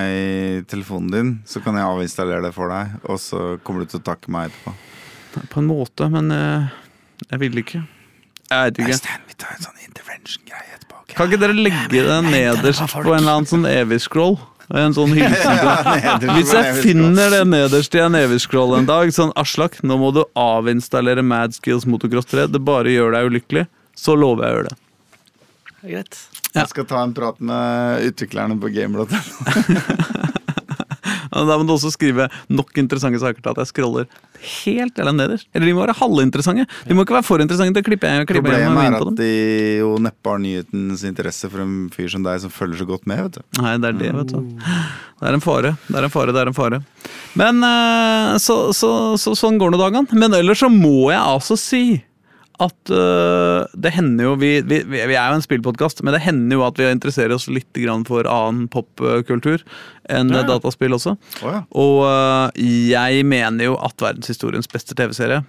[0.71, 2.97] telefonen din, så kan jeg avinstallere det for deg.
[3.07, 4.75] Og så kommer du til å takke meg etterpå.
[5.49, 6.71] På en måte, men uh,
[7.29, 7.83] jeg vil ikke.
[8.51, 8.97] Jeg vet ikke.
[8.99, 11.03] Stan, vi tar en sånn intervention-greie etterpå.
[11.03, 11.15] Okay?
[11.17, 14.37] Kan ikke dere legge det nederst på en eller annen sånn evig-scroll?
[14.73, 15.59] En sånn hilsen
[16.21, 20.13] til Hvis jeg finner det nederst i en evig-scroll en dag, sånn Aslak, nå må
[20.15, 23.65] du avinstallere Mad Skills Motocross 3, det bare gjør deg ulykkelig,
[23.95, 24.79] så lover jeg å gjøre det.
[25.73, 26.21] Det er greit.
[26.53, 29.13] Jeg skal ta en prat med utviklerne på Gameblot.
[31.33, 34.07] Da må du også skrive nok interessante saker til at jeg scroller
[34.43, 35.47] helt eller nederst.
[35.55, 36.65] Eller de må være halvinteressante.
[36.87, 39.13] De må ikke være for interessante til å klippe jeg klipper jeg meg Problemet er
[39.13, 42.89] at de jo neppe har nyhetens interesse for en fyr som deg, som følger så
[42.89, 43.23] godt med.
[43.25, 44.39] vet du Nei, det er det, vet du.
[45.23, 45.75] Det er en fare.
[45.87, 46.81] Det er en fare, det er en fare.
[47.39, 48.91] Men eh, så, så,
[49.21, 50.19] så, sånn går nå dagene.
[50.19, 51.85] Men ellers så må jeg altså si
[52.63, 56.59] at uh, det hender jo vi, vi, vi er jo en spillpodkast, men det hender
[56.59, 59.63] jo at vi interesserer oss litt grann for annen popkultur
[60.11, 60.47] enn Ja, ja.
[60.49, 61.15] dataspill også.
[61.43, 61.61] Oh, ja.
[61.79, 65.43] Og uh, jeg mener jo at verdenshistoriens beste TV-serie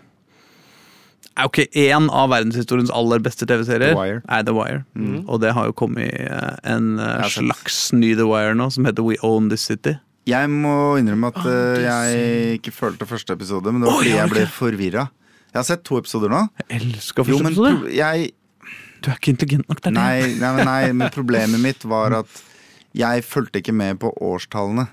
[1.35, 3.97] er jo ikke én av verdenshistoriens aller beste TV-serier.
[4.31, 4.85] Er The Wire.
[5.27, 6.93] Og det har jo kommet eh, en
[7.27, 9.97] slags ny The Wire nå, som heter We Own This City.
[10.31, 14.33] Jeg må innrømme at eh, jeg ikke følte første episode, men det var fordi jeg
[14.33, 15.09] ble forvirra.
[15.55, 16.41] Jeg har sett to episoder nå.
[16.69, 17.77] Jeg elsker Jo, første men episode.
[17.85, 18.33] pro- jeg
[19.05, 19.81] Du er ikke intelligent nok.
[19.85, 20.01] Det er det.
[20.01, 22.43] Nei, nei, men nei, men problemet mitt var at
[22.97, 24.89] jeg fulgte ikke med på årstallene.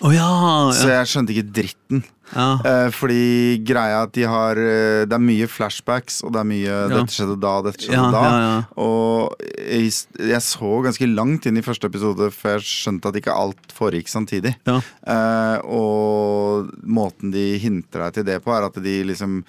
[0.00, 0.28] Å ja,
[0.72, 1.00] Så ja.
[1.02, 2.04] jeg skjønte ikke dritten.
[2.32, 2.46] ja.
[2.64, 6.76] Eh, fordi greia at de har eh, Det er mye flashbacks, og det er mye
[6.88, 8.22] 'dette skjedde da', 'dette skjedde Ja, da'.
[8.22, 8.62] ja, ja.
[8.78, 9.92] Og jeg,
[10.30, 14.08] jeg så ganske langt inn i første episode før jeg skjønte at ikke alt foregikk
[14.08, 14.54] samtidig.
[14.64, 14.80] Ja.
[15.06, 19.42] Eh, og måten de hinter deg til det på, er at de liksom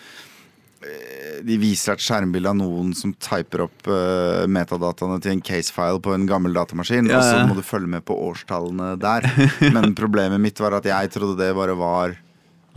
[1.46, 6.14] de viser et skjermbilde av noen som typer opp uh, metadataene til en casefile på
[6.16, 9.26] en gammel datamaskin, Ja, og så må du følge med på årstallene der.
[9.76, 12.16] Men problemet mitt var at jeg trodde det bare var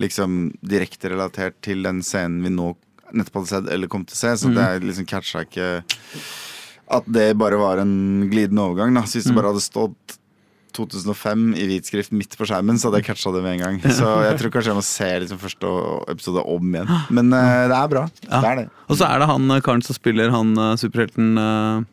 [0.01, 2.73] liksom direkte relatert til den scenen vi nå
[3.15, 4.57] nettopp hadde sett eller kom til å se, så Mm.
[4.59, 5.69] det liksom catcha ikke
[6.91, 8.93] at det bare var en glidende overgang.
[8.95, 9.03] Da.
[9.07, 9.35] Så hvis Mm.
[9.35, 10.19] det bare hadde stått
[10.77, 13.81] 2005 i hvit skrift midt på skjermen, så hadde jeg catcha det med en gang.
[13.85, 15.73] Så jeg tror kanskje jeg må se liksom første
[16.13, 16.93] episode om igjen.
[17.15, 18.05] Men uh, det er bra.
[18.27, 18.39] Ja.
[18.39, 18.69] Det er det.
[18.89, 21.85] Og så er det han eh, karen som spiller han eh, superhelten uh,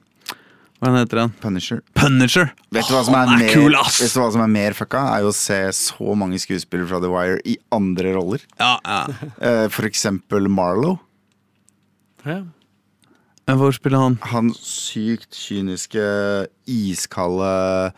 [0.82, 1.36] Hva heter han?
[1.44, 1.84] Punisher.
[1.98, 2.50] Punisher!
[2.74, 4.02] Vet du hva som er, er mer, cool, ass!
[4.04, 5.04] Vet du hva som er mer fucka?
[5.16, 8.44] Er jo å se så mange skuespillere fra The Wire i andre roller.
[8.60, 9.04] Ja, ja.
[9.38, 10.98] Uh, for eksempel Marlow.
[12.26, 12.42] Ja.
[13.52, 14.18] Hvor spiller han?
[14.32, 16.04] Han sykt kyniske,
[16.70, 17.92] iskalde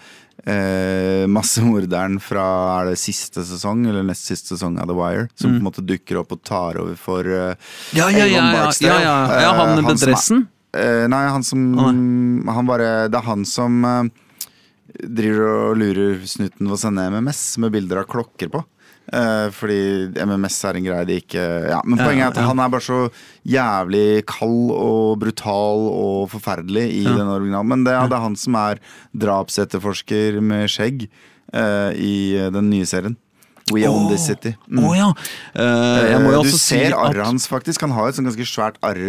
[0.45, 2.43] eh, massemorderen fra
[2.81, 5.85] er det siste sesong, eller nest siste sesong av The Wire, som på en måte
[5.85, 7.53] dukker opp og tar over for eh,
[7.93, 7.97] Mm.
[7.99, 9.41] Ja, ja, ja, Avon ja, ja, ja.
[9.41, 10.47] ja han Eh, med er- dressen?
[10.73, 14.03] Eh, nei, han som han bare, Det er han som eh,
[15.07, 18.63] driver og lurer snuten ved å sende MMS med bilder av klokker på.
[19.11, 22.69] Eh, fordi MMS er en greie de ikke Ja, Men poenget er at han er
[22.71, 22.99] bare så
[23.43, 27.17] jævlig kald og brutal og forferdelig i Ja.
[27.17, 27.67] den originalen.
[27.67, 28.79] Men det, det er han som er
[29.11, 31.09] drapsetterforsker med skjegg
[31.53, 33.17] uh, i den nye serien.
[33.71, 34.55] We Own This City.
[34.67, 34.83] Mm.
[34.83, 35.11] Oh, ja!
[35.55, 37.81] uh, du si ser at arret hans, faktisk.
[37.85, 38.99] Han har et sånn ganske svært arr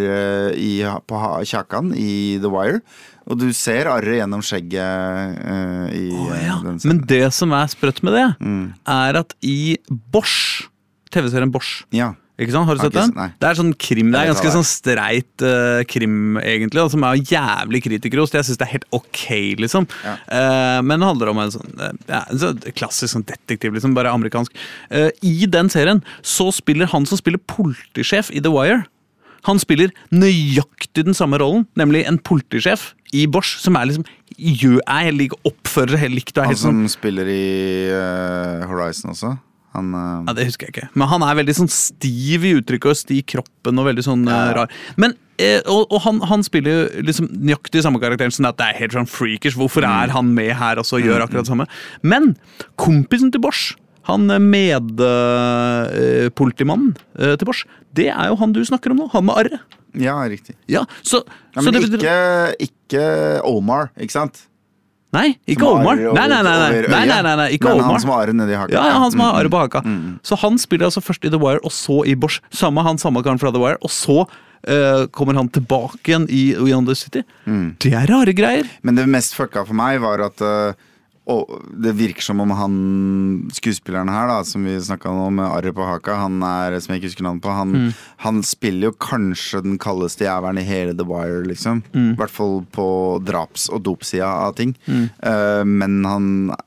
[1.10, 2.80] på kjakan i The Wire.
[3.26, 6.58] Og du ser arret gjennom skjegget Uh, i oh, ja.
[6.84, 8.66] Men det som er sprøtt med det, Mm.
[8.86, 10.68] er at i Bosch,
[11.14, 12.12] TV-serien Bosch Ja.
[12.38, 12.66] ikke sant?
[12.66, 13.12] Har du sett den?
[13.14, 13.28] nei.
[13.38, 17.82] Det er sånn krim, det er ganske sånn streit uh, krim, egentlig, som er jævlig
[17.86, 18.34] kritikerrost.
[18.34, 19.22] Jeg syns det er helt ok,
[19.62, 19.86] liksom.
[20.04, 20.14] Ja.
[20.28, 23.94] Uh, men det handler om en sånn, uh, ja, en sånn klassisk sånn detektiv, liksom,
[23.94, 24.52] bare amerikansk.
[25.22, 28.84] I den serien så spiller han som spiller politisjef i The Wire,
[29.44, 34.80] han spiller nøyaktig den samme rollen, nemlig en politisjef i Bosch, som er liksom gjør,
[34.90, 36.38] er helt lik, oppfører helt likt.
[36.40, 37.42] Han som sånn, som spiller i
[37.92, 39.34] uh, Horizon også.
[39.74, 40.24] Han uh...
[40.28, 40.88] Ja, Det husker jeg ikke.
[40.98, 44.26] Men han er veldig sånn stiv i uttrykket og stiv i kroppen og veldig sånn
[44.30, 44.40] ja.
[44.48, 44.74] uh, rar.
[45.00, 48.82] Men, eh, og og han, han spiller liksom nøyaktig samme karakteren, sånn at det er
[48.82, 49.58] helt sånn freakers.
[49.58, 51.70] Hvorfor er han med her også og gjør akkurat det samme?
[52.02, 52.32] Men
[52.80, 53.74] kompisen til Bosch,
[54.08, 57.62] han medpolitimannen uh, til Bosch,
[57.96, 59.08] det er jo han du snakker om nå.
[59.14, 59.60] Han med arret.
[59.94, 60.54] Ja, riktig.
[60.70, 61.16] Ja, så,
[61.54, 62.18] Ja, så men det ikke,
[62.66, 63.02] ikke
[63.46, 64.36] Omar, ikke sant?
[65.14, 65.94] Nei, ikke Omar.
[65.94, 66.54] Over nei, nei, nei,
[67.38, 67.86] nei ikke Men Omar.
[67.92, 68.74] han som har arret nedi haka.
[68.74, 69.78] Ja, ja, han som har arret på haka.
[69.86, 70.18] mm.
[70.26, 72.40] Så han spiller altså først i The Wire, og så i Bosch.
[72.50, 73.78] Samme han, samme karen fra The Wire.
[73.82, 74.24] Og så
[74.64, 77.20] Uh, kommer han tilbake igjen i Own City.
[77.44, 77.76] Mm.
[77.84, 78.64] Det er rare greier.
[78.80, 80.72] Men det mest fucka for meg var at eh,
[81.24, 81.48] og
[81.80, 82.74] det virker som om han
[83.56, 87.00] skuespilleren her, da, som vi snakka om med arret på haka, han er, som jeg
[87.00, 91.06] ikke husker navnet på, han, han spiller jo kanskje den kaldeste jævelen i hele The
[91.08, 91.80] Wire, liksom.
[91.96, 92.86] I hvert fall på
[93.24, 94.74] draps- og dopsida av ting.
[94.84, 96.26] Eh, men han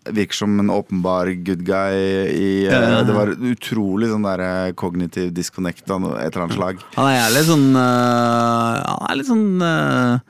[0.10, 2.01] virker som en åpenbar good guy
[2.34, 3.03] i uh.
[3.08, 6.82] Det var utrolig sånn der eh, kognitiv disconnect av et eller annet slag.
[6.97, 10.26] Han er litt sånn uh, Han er litt sånn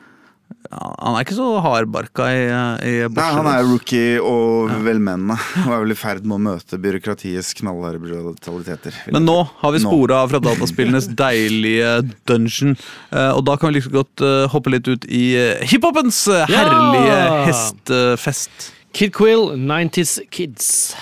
[0.72, 2.42] Han er ikke så hardbarka i,
[2.84, 6.80] i Nei, han er rookie og velmenende, og er vel i ferd med å møte
[6.84, 8.98] byråkratiets knallharde brutaliteter.
[9.16, 11.94] Men nå har vi spora fra dataspillenes deilige
[12.28, 12.76] dungeon.
[13.12, 17.06] eh, Og da kan vi like godt eh, hoppe litt ut i eh, hiphopens herlige
[17.08, 17.46] Ja!
[17.48, 18.74] hestefest.
[18.98, 20.96] Kid Quill, 90s Kids.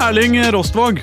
[0.00, 1.02] Erling Rostvåg,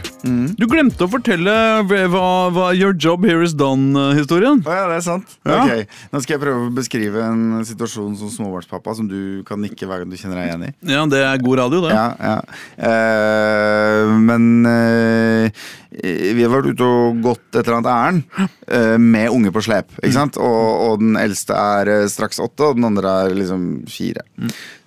[0.58, 1.52] du glemte å fortelle
[1.86, 4.64] hva, hva Your Job Here Is Done-historien.
[4.66, 5.36] Å ja, det er sant.
[5.46, 5.60] Ja.
[5.62, 9.86] Ok, Nå skal jeg prøve å beskrive en situasjon som småbarnspappa som du kan nikke
[9.86, 10.72] hver gang du kjenner deg igjen i.
[10.96, 11.94] Ja, det er god radio, det.
[11.94, 12.36] Ja, ja.
[12.82, 19.30] Uh, men uh, vi har vært ute og gått et eller annet ærend uh, med
[19.30, 19.94] unge på slep.
[20.02, 20.42] Ikke sant?
[20.42, 24.26] Og, og den eldste er straks åtte, og den andre er liksom fire.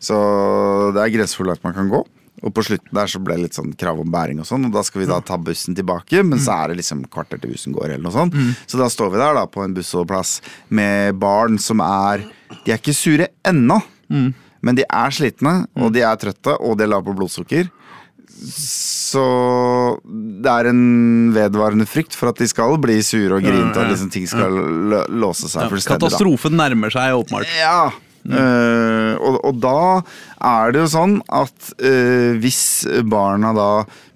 [0.03, 0.19] Så
[0.99, 2.09] det er grenser for hvor langt man kan gå.
[2.43, 4.73] Og på slutten der så ble det litt sånn krav om bæring og sånn, og
[4.73, 7.75] da skal vi da ta bussen tilbake, men så er det liksom kvarter til bussen
[7.77, 8.35] går, eller noe sånt.
[8.67, 10.39] Så da står vi der da på en bussholdeplass
[10.71, 12.25] med barn som er
[12.65, 13.77] De er ikke sure ennå,
[14.63, 17.69] men de er slitne, og de er trøtte, og de er lave på blodsukker.
[18.41, 19.23] Så
[20.43, 24.11] det er en vedvarende frykt for at de skal bli sure og grinte, og liksom
[24.13, 24.55] ting skal
[25.13, 26.01] låse seg fullstendig.
[26.01, 26.09] da.
[26.09, 27.51] Katastrofen nærmer seg, åpenbart.
[27.59, 27.91] Ja.
[28.29, 30.03] Eh, og, og da
[30.51, 32.63] er det jo sånn at uh, hvis
[33.09, 33.71] barna da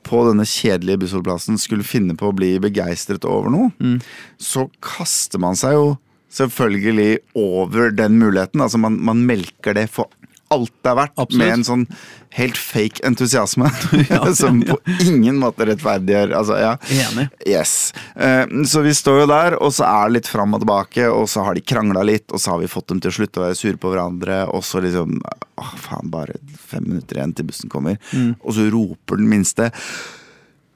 [0.04, 3.94] på denne kjedelige bussholdeplassen skulle finne på å bli begeistret over noe,
[4.36, 5.86] så kaster man seg jo
[6.34, 8.60] selvfølgelig over den muligheten.
[8.60, 10.12] Altså man, man melker det for
[10.54, 11.40] alt det er verdt, Absolutt.
[11.42, 11.86] med en sånn
[12.34, 13.70] helt fake entusiasme.
[14.40, 16.72] som på ingen måte rettferdiggjør altså, ja.
[17.04, 17.28] Enig.
[17.46, 17.92] Yes.
[18.16, 21.28] Eh, så vi står jo der, og så er det litt fram og tilbake, og
[21.30, 23.46] så har de krangla litt, og så har vi fått dem til å slutte å
[23.46, 25.20] være sure på hverandre, og så liksom
[25.54, 27.94] Åh, faen, bare fem minutter igjen til bussen kommer.
[28.42, 29.68] Og så roper den minste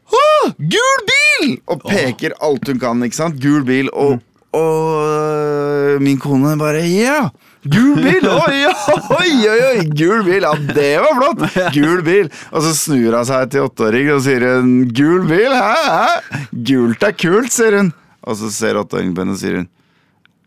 [0.09, 1.57] Åh, gul bil!
[1.68, 3.41] Og peker alt hun kan, ikke sant?
[3.43, 4.22] Gul bil, og,
[4.57, 7.29] og øh, min kone bare Ja!
[7.73, 8.27] Gul bil!
[8.49, 9.87] Oi, oi, oi, oi!
[9.99, 10.45] Gul bil!
[10.47, 11.45] Ja, det var flott!
[11.75, 12.29] Gul bil!
[12.53, 15.55] Og så snur hun seg til åtteåringen og sier hun, Gul bil?
[15.55, 15.75] Hæ?
[15.89, 16.43] Hæ?
[16.71, 17.91] Gult er kult, sier hun.
[18.29, 19.69] Og så ser åtteåringen på henne og sier hun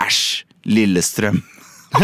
[0.02, 0.46] Æsj!
[0.70, 1.40] Lillestrøm.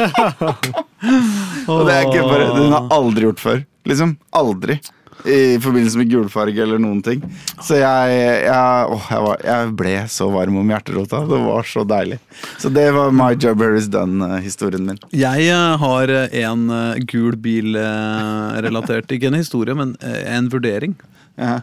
[1.72, 3.59] Og det er ikke bare Hun har aldri gjort før.
[3.88, 4.15] Liksom.
[4.36, 4.80] Aldri.
[5.26, 7.24] I forbindelse med gulfarge eller noen ting.
[7.63, 11.24] Så jeg, jeg, åh, jeg, var, jeg ble så varm om hjerterota.
[11.28, 12.20] Det var så deilig.
[12.61, 15.01] Så det var My Job Here Is Done-historien min.
[15.15, 20.95] Jeg eh, har eh, en eh, gul bil-relatert, ikke en historie, men eh, en vurdering.
[21.39, 21.61] Ja.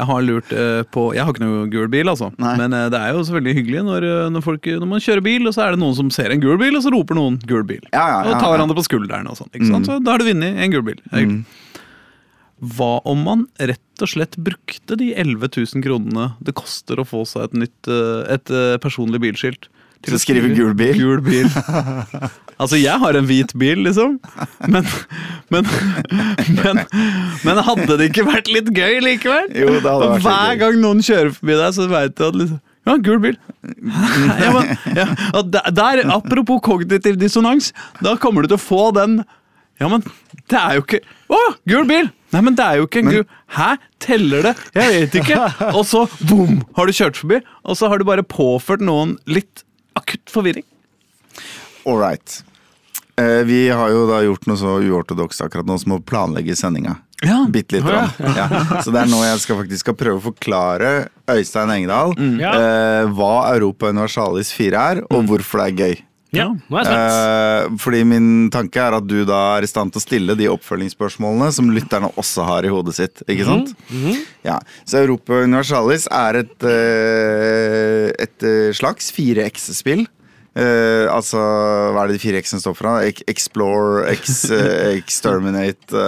[0.00, 2.30] Jeg har lurt eh, på Jeg har ikke noe gul bil, altså.
[2.40, 2.54] Nei.
[2.60, 5.48] Men eh, det er jo selvfølgelig hyggelig når, eh, når, folk, når man kjører bil,
[5.50, 7.66] og så er det noen som ser en gul bil, og så roper noen 'gul
[7.68, 7.84] bil'.
[7.92, 9.50] Ja, ja, og tar hverandre på skulderen og sånn.
[9.52, 9.84] Mm.
[9.84, 11.02] Så da har du vunnet en gul bil.
[11.12, 11.42] Mm.
[12.60, 17.24] Hva om man rett og slett brukte de 11 000 kronene det koster å få
[17.28, 19.70] seg et nytt eh, et eh, personlig bilskilt?
[20.04, 20.96] Til å skrive gul bil?
[20.96, 21.48] Gul bil.
[22.60, 24.18] Altså, jeg har en hvit bil, liksom.
[24.68, 24.84] Men,
[25.48, 25.68] men,
[26.58, 26.80] men,
[27.40, 29.48] men hadde det ikke vært litt gøy likevel?
[29.56, 32.60] Jo, det hadde vært Hver gang noen kjører forbi deg, så veit du at liksom
[32.84, 33.38] Ja, gul bil.
[34.44, 35.06] Ja, men, ja,
[35.72, 37.72] der, apropos kognitiv dissonans,
[38.04, 39.22] da kommer du til å få den
[39.80, 40.04] Ja, men
[40.52, 41.00] det er jo ikke
[41.32, 42.12] Å, gul bil!
[42.30, 43.38] Nei, men det er jo ikke en Men- gru...
[43.56, 43.70] Hæ?
[44.00, 44.54] Teller det?
[44.76, 45.40] Jeg vet ikke.
[45.76, 49.64] Og så boom, har du kjørt forbi, og så har du bare påført noen litt
[49.98, 50.64] akutt forvirring.
[51.84, 52.40] All right.
[53.20, 56.96] Eh, vi har jo da gjort noe så uortodokst akkurat nå som å planlegge sendinga.
[57.20, 57.42] Ja.
[57.52, 58.36] Bitte lite grann.
[58.36, 58.46] Ja.
[58.84, 60.92] Så det er nå jeg skal faktisk skal prøve å forklare
[61.28, 62.38] Øystein Engedal mm.
[62.40, 66.00] eh, hva Europa Universalis 4 er, og hvorfor det er gøy.
[66.36, 67.16] Ja, nå er jeg spent.
[67.16, 70.46] Eh, fordi min tanke er at du da er i stand til å stille de
[70.52, 73.24] oppfølgingsspørsmålene som lytterne også har i hodet sitt.
[73.26, 73.74] Ikke sant?
[74.46, 80.06] Ja, Så Europa Universalis er et, eh, et eh, slags 4X-spill.
[80.60, 81.40] Eh, altså,
[81.94, 82.88] hva er det de fire X-ene står for?
[82.88, 83.24] da?
[83.30, 86.04] Explore, X, eh, Exterminate,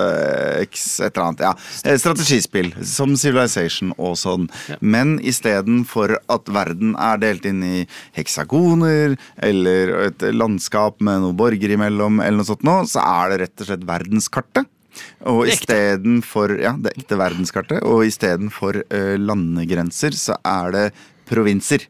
[0.67, 1.45] X et eller annet.
[1.47, 1.97] Ja.
[2.03, 4.49] Strategispill, som Civilization og sånn.
[4.85, 7.87] Men istedenfor at verden er delt inn i
[8.19, 13.43] heksagoner, eller et landskap med noen borgere imellom, eller noe sånt nå, så er det
[13.47, 14.71] rett og slett verdenskartet.
[15.31, 17.81] Og istedenfor Ja, det ekte verdenskartet.
[17.89, 20.87] Og istedenfor uh, landegrenser, så er det
[21.31, 21.87] provinser.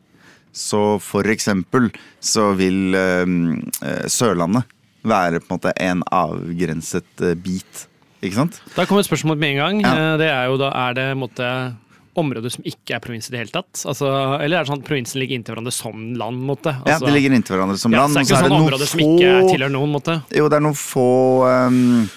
[0.52, 1.90] Så for eksempel
[2.20, 3.24] så vil eh,
[3.88, 4.68] eh, Sørlandet
[5.02, 7.86] være på en måte en avgrenset eh, bit.
[8.22, 8.60] Ikke sant?
[8.76, 9.80] Da kommer et spørsmål med en gang.
[9.82, 9.94] Ja.
[10.12, 11.48] Eh, Det er jo da, er det på måte,
[12.14, 13.72] områder som ikke er provins i det hele tatt?
[13.88, 16.42] Altså, eller er det sånn at provinsen ligger inntil hverandre som land?
[16.44, 16.74] måte?
[16.84, 18.12] Altså, Ja, De ligger inntil hverandre som ja, land.
[18.12, 19.94] så er det ikke sånn områder som ikke tilhører noen?
[19.96, 20.18] måte.
[20.36, 21.08] Jo, det er noen få
[21.48, 22.08] um...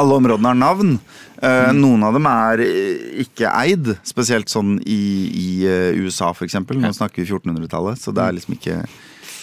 [0.00, 0.94] Alle områdene har navn.
[1.42, 1.80] Mm.
[1.82, 5.00] Noen av dem er eh, ikke eid, spesielt sånn i,
[5.34, 6.54] i eh, USA f.eks.
[6.70, 8.14] Nå snakker vi 1400-tallet, så Mm.
[8.14, 8.76] det er liksom ikke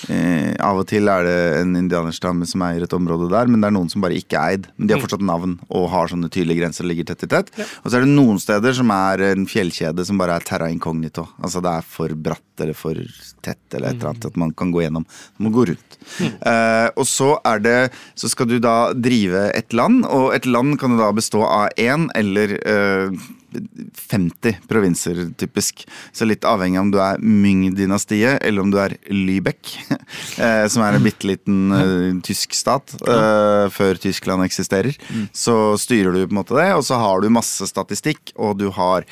[0.09, 3.67] eh, Av og til er det en indianerstamme som eier et område der, men det
[3.69, 4.67] er noen som bare ikke er eid.
[4.77, 5.05] Men de har Mm.
[5.07, 7.49] fortsatt navn og har sånne tydelige grenser og ligger tett i tett.
[7.83, 11.27] Og så er det noen steder som er en fjellkjede som bare er terra incognito.
[11.41, 12.93] Altså det er for bratt eller for
[13.41, 15.05] tett eller et eller annet at man kan gå gjennom.
[15.39, 15.97] Man må gå rundt.
[16.21, 20.77] Eh, og så er det Så skal du da drive et land, og et land
[20.79, 23.09] kan jo da bestå av én eller eh,
[23.49, 25.85] 50 provinser, typisk.
[26.15, 29.73] Så litt avhengig av om du er Myng-dynastiet eller om du er Lübeck,
[30.43, 34.95] eh, som er en bitte liten uh, tysk stat uh, før Tyskland eksisterer.
[35.33, 38.69] Så styrer du på en måte det, og så har du masse statistikk, og du
[38.75, 39.07] har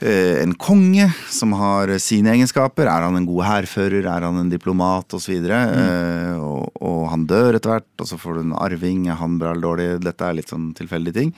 [0.00, 2.88] en konge som har sine egenskaper.
[2.88, 5.34] Er han en god hærfører, er han en diplomat osv.?
[5.44, 5.50] Mm.
[5.50, 9.06] Eh, og, og han dør etter hvert, og så får du en arving.
[9.10, 9.88] Er han bra eller dårlig?
[10.04, 11.34] Dette er litt sånn tilfeldige ting.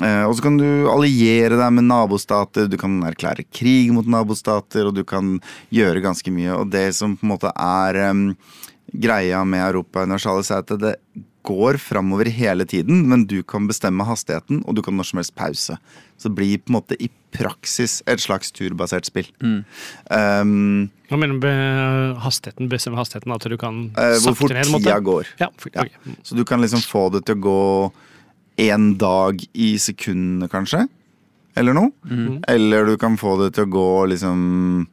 [0.00, 4.88] Eh, og så kan du alliere deg med nabostater, du kan erklære krig mot nabostater,
[4.88, 5.36] og du kan
[5.74, 6.56] gjøre ganske mye.
[6.56, 8.30] Og det som på en måte er um,
[8.96, 10.96] greia med Europa Universalis, er at det
[11.46, 15.36] går framover hele tiden, men du kan bestemme hastigheten, og du kan når som helst
[15.38, 15.76] pause.
[16.20, 19.28] Så det blir på en måte i praksis et slags turbasert spill.
[19.40, 22.68] Um, Hva mener du med hastigheten?
[22.70, 23.32] Bestemme hastigheten?
[23.34, 24.64] At du kan uh, hvor fort sakte ned?
[24.64, 24.84] på en måte?
[24.86, 25.32] tida går.
[25.40, 25.84] Ja, for, Ja.
[25.86, 26.16] ok.
[26.22, 27.92] Så du kan liksom få det til å gå
[28.70, 30.86] en dag i sekundene, kanskje.
[31.56, 31.90] Eller noe.
[32.48, 34.86] Eller du kan få det til å gå liksom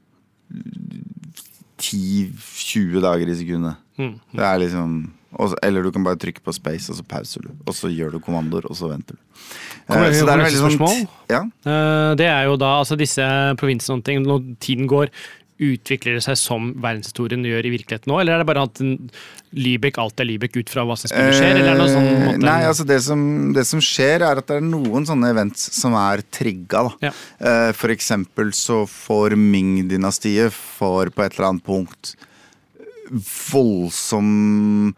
[1.78, 3.76] 10-20 dager i sekundet.
[3.98, 4.16] Mm.
[4.34, 4.96] Det er liksom
[5.36, 7.50] og Eller du kan bare trykke på space, og så pauser du.
[7.68, 9.22] Og så gjør du kommandoer, og så venter du.
[9.88, 11.08] Kommer Eh, så det er veldig sånn spørsmål?
[11.30, 11.42] Ja.
[11.66, 13.28] Eh, Det er jo da altså disse
[13.60, 15.10] provinsene og ting, når tiden går,
[15.60, 18.78] utvikler det seg som verdenshistorien gjør i virkeligheten nå, eller er det bare at
[19.58, 22.06] Lybek alltid er Lübeck ut fra hva som spiller skjer, eller er det noe sånn
[22.06, 25.32] Eh, måte, Nei, altså det som, det som skjer er at det er noen sånne
[25.34, 26.84] events som er trigga.
[26.86, 27.10] Da.
[27.10, 27.74] Ja.
[27.74, 32.14] For eksempel så får Ming-dynastiet får på et eller annet punkt
[33.52, 34.94] voldsom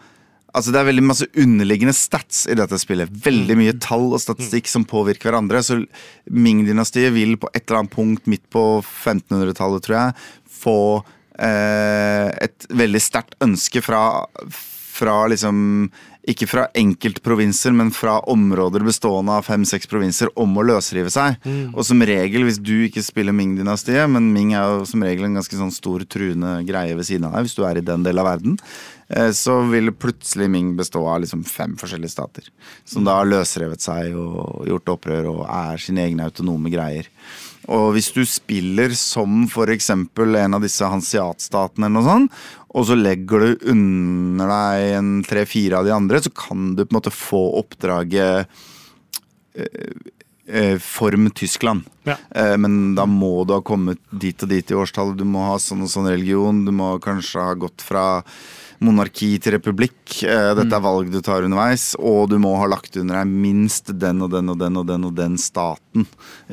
[0.56, 3.12] Altså Det er veldig masse underliggende stats i dette spillet.
[3.26, 5.62] Veldig mye tall og statistikk som påvirker hverandre.
[5.66, 5.82] Så
[6.34, 10.28] Ming-dynastiet vil på et eller annet punkt midt på 1500-tallet, tror jeg,
[10.60, 10.80] få
[11.38, 14.04] eh, et veldig sterkt ønske fra,
[14.50, 15.90] fra liksom
[16.30, 21.40] ikke fra enkeltprovinser, men fra områder bestående av fem-seks provinser om å løsrive seg.
[21.74, 25.40] Og som regel, hvis du ikke spiller Ming-dynastiet, men Ming er jo som regel en
[25.40, 28.24] ganske sånn stor truende greie ved siden av deg, hvis du er i den delen
[28.24, 28.58] av verden,
[29.10, 32.50] eh, så vil plutselig Ming bestå av liksom fem forskjellige stater.
[32.86, 37.10] Som da har løsrevet seg og gjort opprør og er sine egne autonome greier.
[37.70, 39.92] Og hvis du spiller som f.eks.
[39.94, 42.40] en av disse hansiatstatene eller noe sånt,
[42.70, 46.94] og så legger du under deg en tre-fire av de andre, så kan du på
[46.94, 48.50] en måte få oppdraget
[49.58, 49.96] eh,
[50.50, 51.86] eh, Form Tyskland.
[52.10, 52.18] Ja.
[52.30, 55.18] Eh, Men da må du ha kommet dit og dit i årstallet.
[55.18, 56.66] Du må ha sånn og sånn religion.
[56.66, 58.06] Du må kanskje ha gått fra
[58.84, 60.22] monarki til republikk.
[60.24, 61.92] Eh, Dette er valg du tar underveis.
[62.00, 65.08] Og du må ha lagt under deg minst den og den og den og den
[65.10, 66.08] og den staten.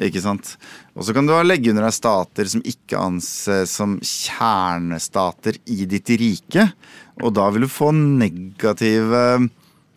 [0.09, 0.57] Ikke sant?
[0.97, 6.11] Og så kan du legge under deg stater som ikke anses som kjernestater i ditt
[6.19, 6.71] rike.
[7.23, 9.49] Og da vil du få negative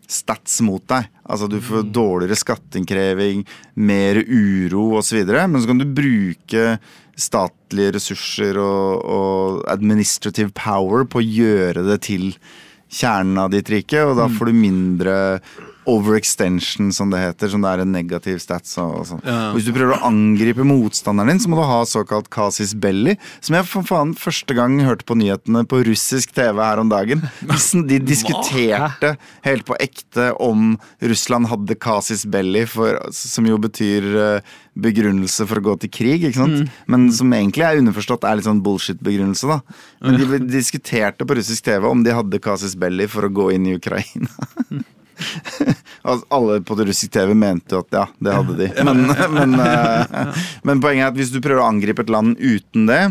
[0.10, 1.06] stats mot deg.
[1.30, 3.44] Altså Du får dårligere skatteinnkreving,
[3.78, 5.22] mer uro osv.
[5.26, 6.80] Men så kan du bruke
[7.20, 12.32] statlige ressurser og, og administrative power på å gjøre det til
[12.90, 15.16] kjernen av ditt rike, og da får du mindre
[15.88, 18.76] overextension, som det heter, som det er en negativ stats.
[18.82, 19.24] Og, og sånn.
[19.26, 19.38] Ja.
[19.56, 23.16] Hvis du prøver å angripe motstanderen din, så må du ha såkalt Kasis belli,
[23.46, 27.24] som jeg for faen første gang hørte på nyhetene på russisk TV her om dagen.
[27.40, 29.16] De, diskuterte
[29.46, 35.60] helt på ekte om Russland hadde Kasis belli, for, som jo betyr eh, begrunnelse for
[35.60, 36.78] å gå til krig, ikke sant?
[36.92, 39.60] Men som egentlig er underforstått er litt sånn bullshit-begrunnelse, da.
[40.06, 43.68] Men de diskuterte på russisk TV om de hadde Kasis belli for å gå inn
[43.70, 44.32] i Ukraina.
[46.00, 48.68] Altså, alle på russisk TV mente jo at ja, det hadde de.
[48.88, 49.02] Men,
[49.36, 53.02] men, eh, men poenget er at hvis du prøver å angripe et land uten det,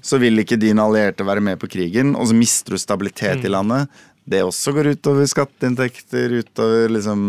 [0.00, 3.52] så vil ikke dine allierte være med på krigen, og så mister du stabilitet i
[3.52, 3.92] landet.
[4.28, 7.20] Det også går utover skatteinntekter, utover liksom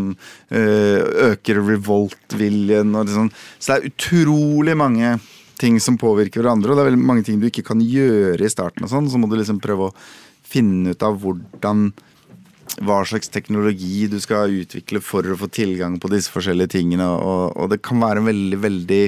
[0.52, 5.14] Øker Øker revoltviljen og liksom Så det er utrolig mange
[5.60, 8.52] ting som påvirker hverandre, og det er veldig mange ting du ikke kan gjøre i
[8.52, 9.96] starten og sånn, så må du liksom prøve å
[10.50, 11.90] finne ut av hvordan
[12.78, 17.10] hva slags teknologi du skal utvikle for å få tilgang på disse forskjellige tingene.
[17.10, 19.04] Og, og det kan være en veldig, veldig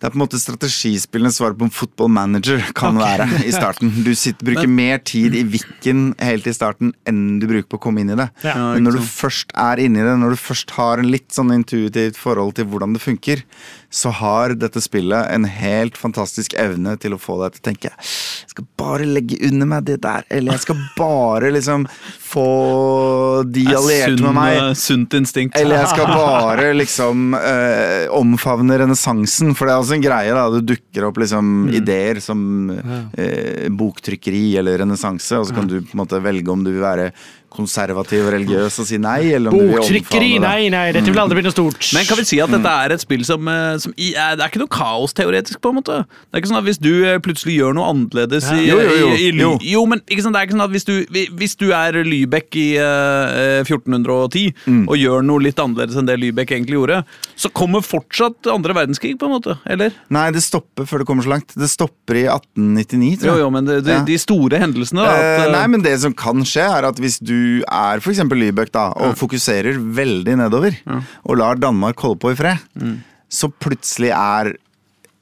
[0.00, 3.90] det er på en måte strategispillende svar på en football manager kan være i starten.
[4.06, 7.82] Du sitter, bruker mer tid i vikken helt i starten enn du bruker på å
[7.84, 8.30] komme inn i det.
[8.46, 11.52] Ja, Men når du først er inni det, når du først har en litt sånn
[11.52, 13.44] intuitivt forhold til hvordan det funker,
[13.92, 17.92] så har dette spillet en helt fantastisk evne til å få deg til å tenke
[18.50, 21.84] Jeg skal bare legge under meg det der, eller jeg skal bare liksom
[22.30, 22.46] få
[23.46, 24.56] de Er allierte sunn, med meg.
[24.58, 25.56] eh, Sunt instinkt.
[25.60, 30.34] Eller jeg skal bare liksom eh, omfavne renessansen, for det er også en greie.
[30.34, 31.74] da Det dukker opp liksom Mm.
[31.76, 32.40] ideer som
[32.70, 36.82] eh, boktrykkeri eller renessanse, og så kan du på en måte velge om du vil
[36.82, 37.12] være
[37.50, 41.18] konservativ og religiøs og si nei, eller om du vil Boktrykkeri, nei, nei, dette vil
[41.22, 41.80] aldri bli noe stort.
[41.96, 44.48] Men kan vi si at dette er et spill som, eh, som er, Det er
[44.52, 45.96] ikke noe kaosteoretisk, på en måte?
[46.06, 48.94] Det er ikke sånn at hvis du eh, plutselig gjør noe annerledes i, Jo, jo,
[49.02, 49.08] jo.
[49.16, 49.50] i, i, Jo.
[49.60, 50.94] jo, men ikke sånn, det er ikke sånn at hvis du,
[51.40, 54.84] hvis du er Lybekk i uh, 1410 Mm.
[54.88, 57.00] og gjør noe litt annerledes enn det Lybekk egentlig gjorde,
[57.38, 59.56] så kommer fortsatt andre verdenskrig, på en måte?
[59.66, 59.94] Eller?
[60.12, 61.54] Nei, det stopper før det kommer så langt.
[61.56, 63.42] Det stopper i 1899, tror jeg.
[63.44, 64.04] jo, men det, de, Ja.
[64.06, 65.14] de store hendelsene, da.
[65.16, 67.34] At, Eh, eh, nei, men det som kan skje, er at hvis du
[67.66, 68.20] er f.eks.
[68.30, 70.76] Lybøk da, og fokuserer veldig nedover,
[71.24, 72.98] og lar Danmark holde på i fred, Mm.
[73.30, 74.52] så plutselig er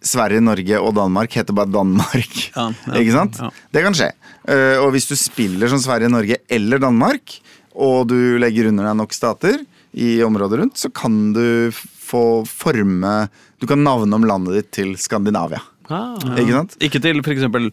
[0.00, 2.30] Sverige, Norge og Danmark heter bare Danmark.
[2.56, 3.38] Ja, ja, Ikke sant?
[3.42, 3.48] ja.
[3.74, 4.12] Det kan skje.
[4.48, 7.34] Eh, og hvis du spiller som Sverige, Norge eller Danmark,
[7.74, 9.58] og du legger under deg nok stater
[9.98, 13.28] i området rundt, så kan du få forme
[13.60, 15.58] Du kan navne om landet ditt til Skandinavia.
[15.90, 16.14] Ah.
[16.38, 16.76] Ikke sant?
[16.84, 17.70] Ikke til for eksempel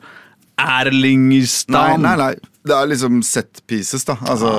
[0.62, 2.01] Erlingstan.
[2.01, 2.51] Nei, nei, nei.
[2.66, 4.16] Det er liksom set pieces, da.
[4.26, 4.51] Altså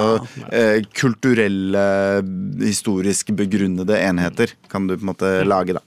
[0.54, 1.86] eh, kulturelle,
[2.60, 5.82] historisk begrunnede enheter kan du på en måte lage, da.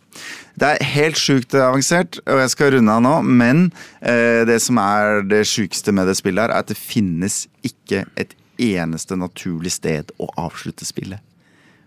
[0.60, 3.70] Det er helt sjukt avansert, og jeg skal runde av nå, men
[4.02, 8.04] eh, det som er det sjukeste med det spillet, her, er at det finnes ikke
[8.20, 11.24] et eneste naturlig sted å avslutte spillet.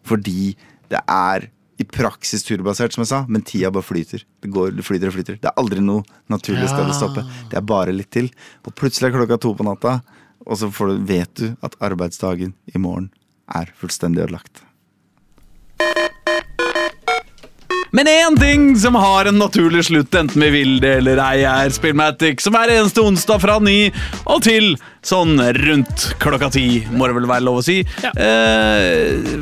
[0.09, 0.55] Fordi
[0.89, 1.51] det er
[1.81, 4.25] i praksis turbasert, som jeg sa, men tida bare flyter.
[4.43, 5.39] Det går, det flyter og flyter.
[5.43, 7.25] Det er aldri noe naturlig sted å stoppe.
[7.51, 8.29] Det er bare litt til.
[8.67, 10.01] Og plutselig er klokka to på natta,
[10.43, 13.11] og så får du, vet du at arbeidsdagen i morgen
[13.53, 14.65] er fullstendig ødelagt.
[17.93, 21.73] Men én ting som har en naturlig slutt, enten vi vil det eller ei, er
[21.75, 23.91] Spillmatic, som er eneste onsdag fra ni
[24.25, 27.81] og til sånn rundt klokka ti, må det vel være lov å si.
[28.05, 28.13] Ja.
[28.15, 29.33] Eh,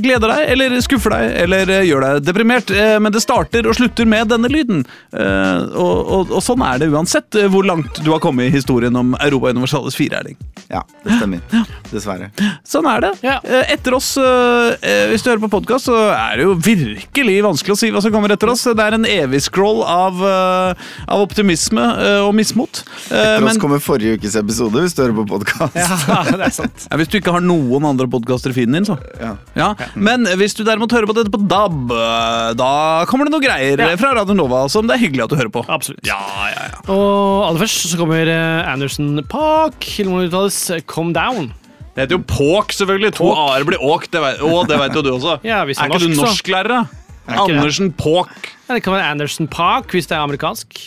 [0.00, 2.72] gleder deg, eller skuffer deg, eller eh, gjør deg deprimert.
[2.74, 4.84] Eh, men det starter og slutter med denne lyden.
[5.12, 8.54] Eh, og, og, og sånn er det uansett eh, hvor langt du har kommet i
[8.54, 10.38] historien om Europa Universalis 4-erling.
[10.70, 11.66] Ja, det stemmer.
[11.90, 12.30] Dessverre.
[12.68, 13.12] Sånn er det.
[13.26, 13.38] Ja.
[13.44, 17.78] Eh, Etter oss, hvis du hører på podkast, så er det jo virkelig vanskelig å
[17.80, 18.64] si hva som kommer etter oss.
[18.70, 21.84] Det er en evig scroll av, av optimisme
[22.24, 22.82] og mismot.
[23.10, 25.74] Eh, Etter men oss kommer forrige ukes episode, hvis du hører på podkast.
[25.76, 26.86] Ja, det er sant.
[26.86, 28.96] ja, hvis du ikke har noen andre podkaster i feeden din, så.
[29.20, 29.32] Ja.
[29.58, 29.68] Ja.
[29.98, 32.70] Men hvis du derimot hører på dette på DAB, eh, da
[33.10, 33.90] kommer det noe greier Ja.
[34.00, 35.64] fra Radio Nova som det er hyggelig at du hører på.
[35.66, 36.04] Absolutt.
[36.06, 36.20] Ja,
[36.52, 36.82] ja, ja.
[36.94, 41.50] Og aller først så kommer eh, Anderson Park, eller hvordan det uttales, Come Down.
[41.90, 43.14] Det heter jo Påk, selvfølgelig.
[43.18, 44.06] To a-er blir åk.
[44.14, 45.40] Det vet, å, det vet jo du også.
[45.50, 46.82] Ja, hvis er er ikke du norsk, norsklærer, da?
[47.30, 47.42] Er?
[47.44, 48.30] Andersen Påk.
[48.68, 50.78] Ja, det kan være Anderson Park hvis det er amerikansk.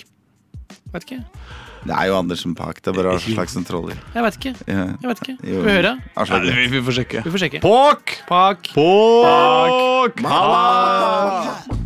[0.96, 1.22] Vet ikke.
[1.84, 2.80] Det er jo Andersen Park.
[2.82, 4.00] Det er bare Aslak som troller.
[4.16, 4.54] Jeg vet ikke.
[4.68, 5.38] Jeg vet ikke.
[5.42, 5.96] Skal vi høre?
[6.16, 6.48] Aslak.
[6.48, 7.24] Nei, vi, vi får sjekke.
[7.28, 7.64] Vi får sjekke.
[7.66, 8.18] Påk!
[8.32, 8.74] Park.
[8.76, 10.24] Påk!
[10.28, 11.83] Halla!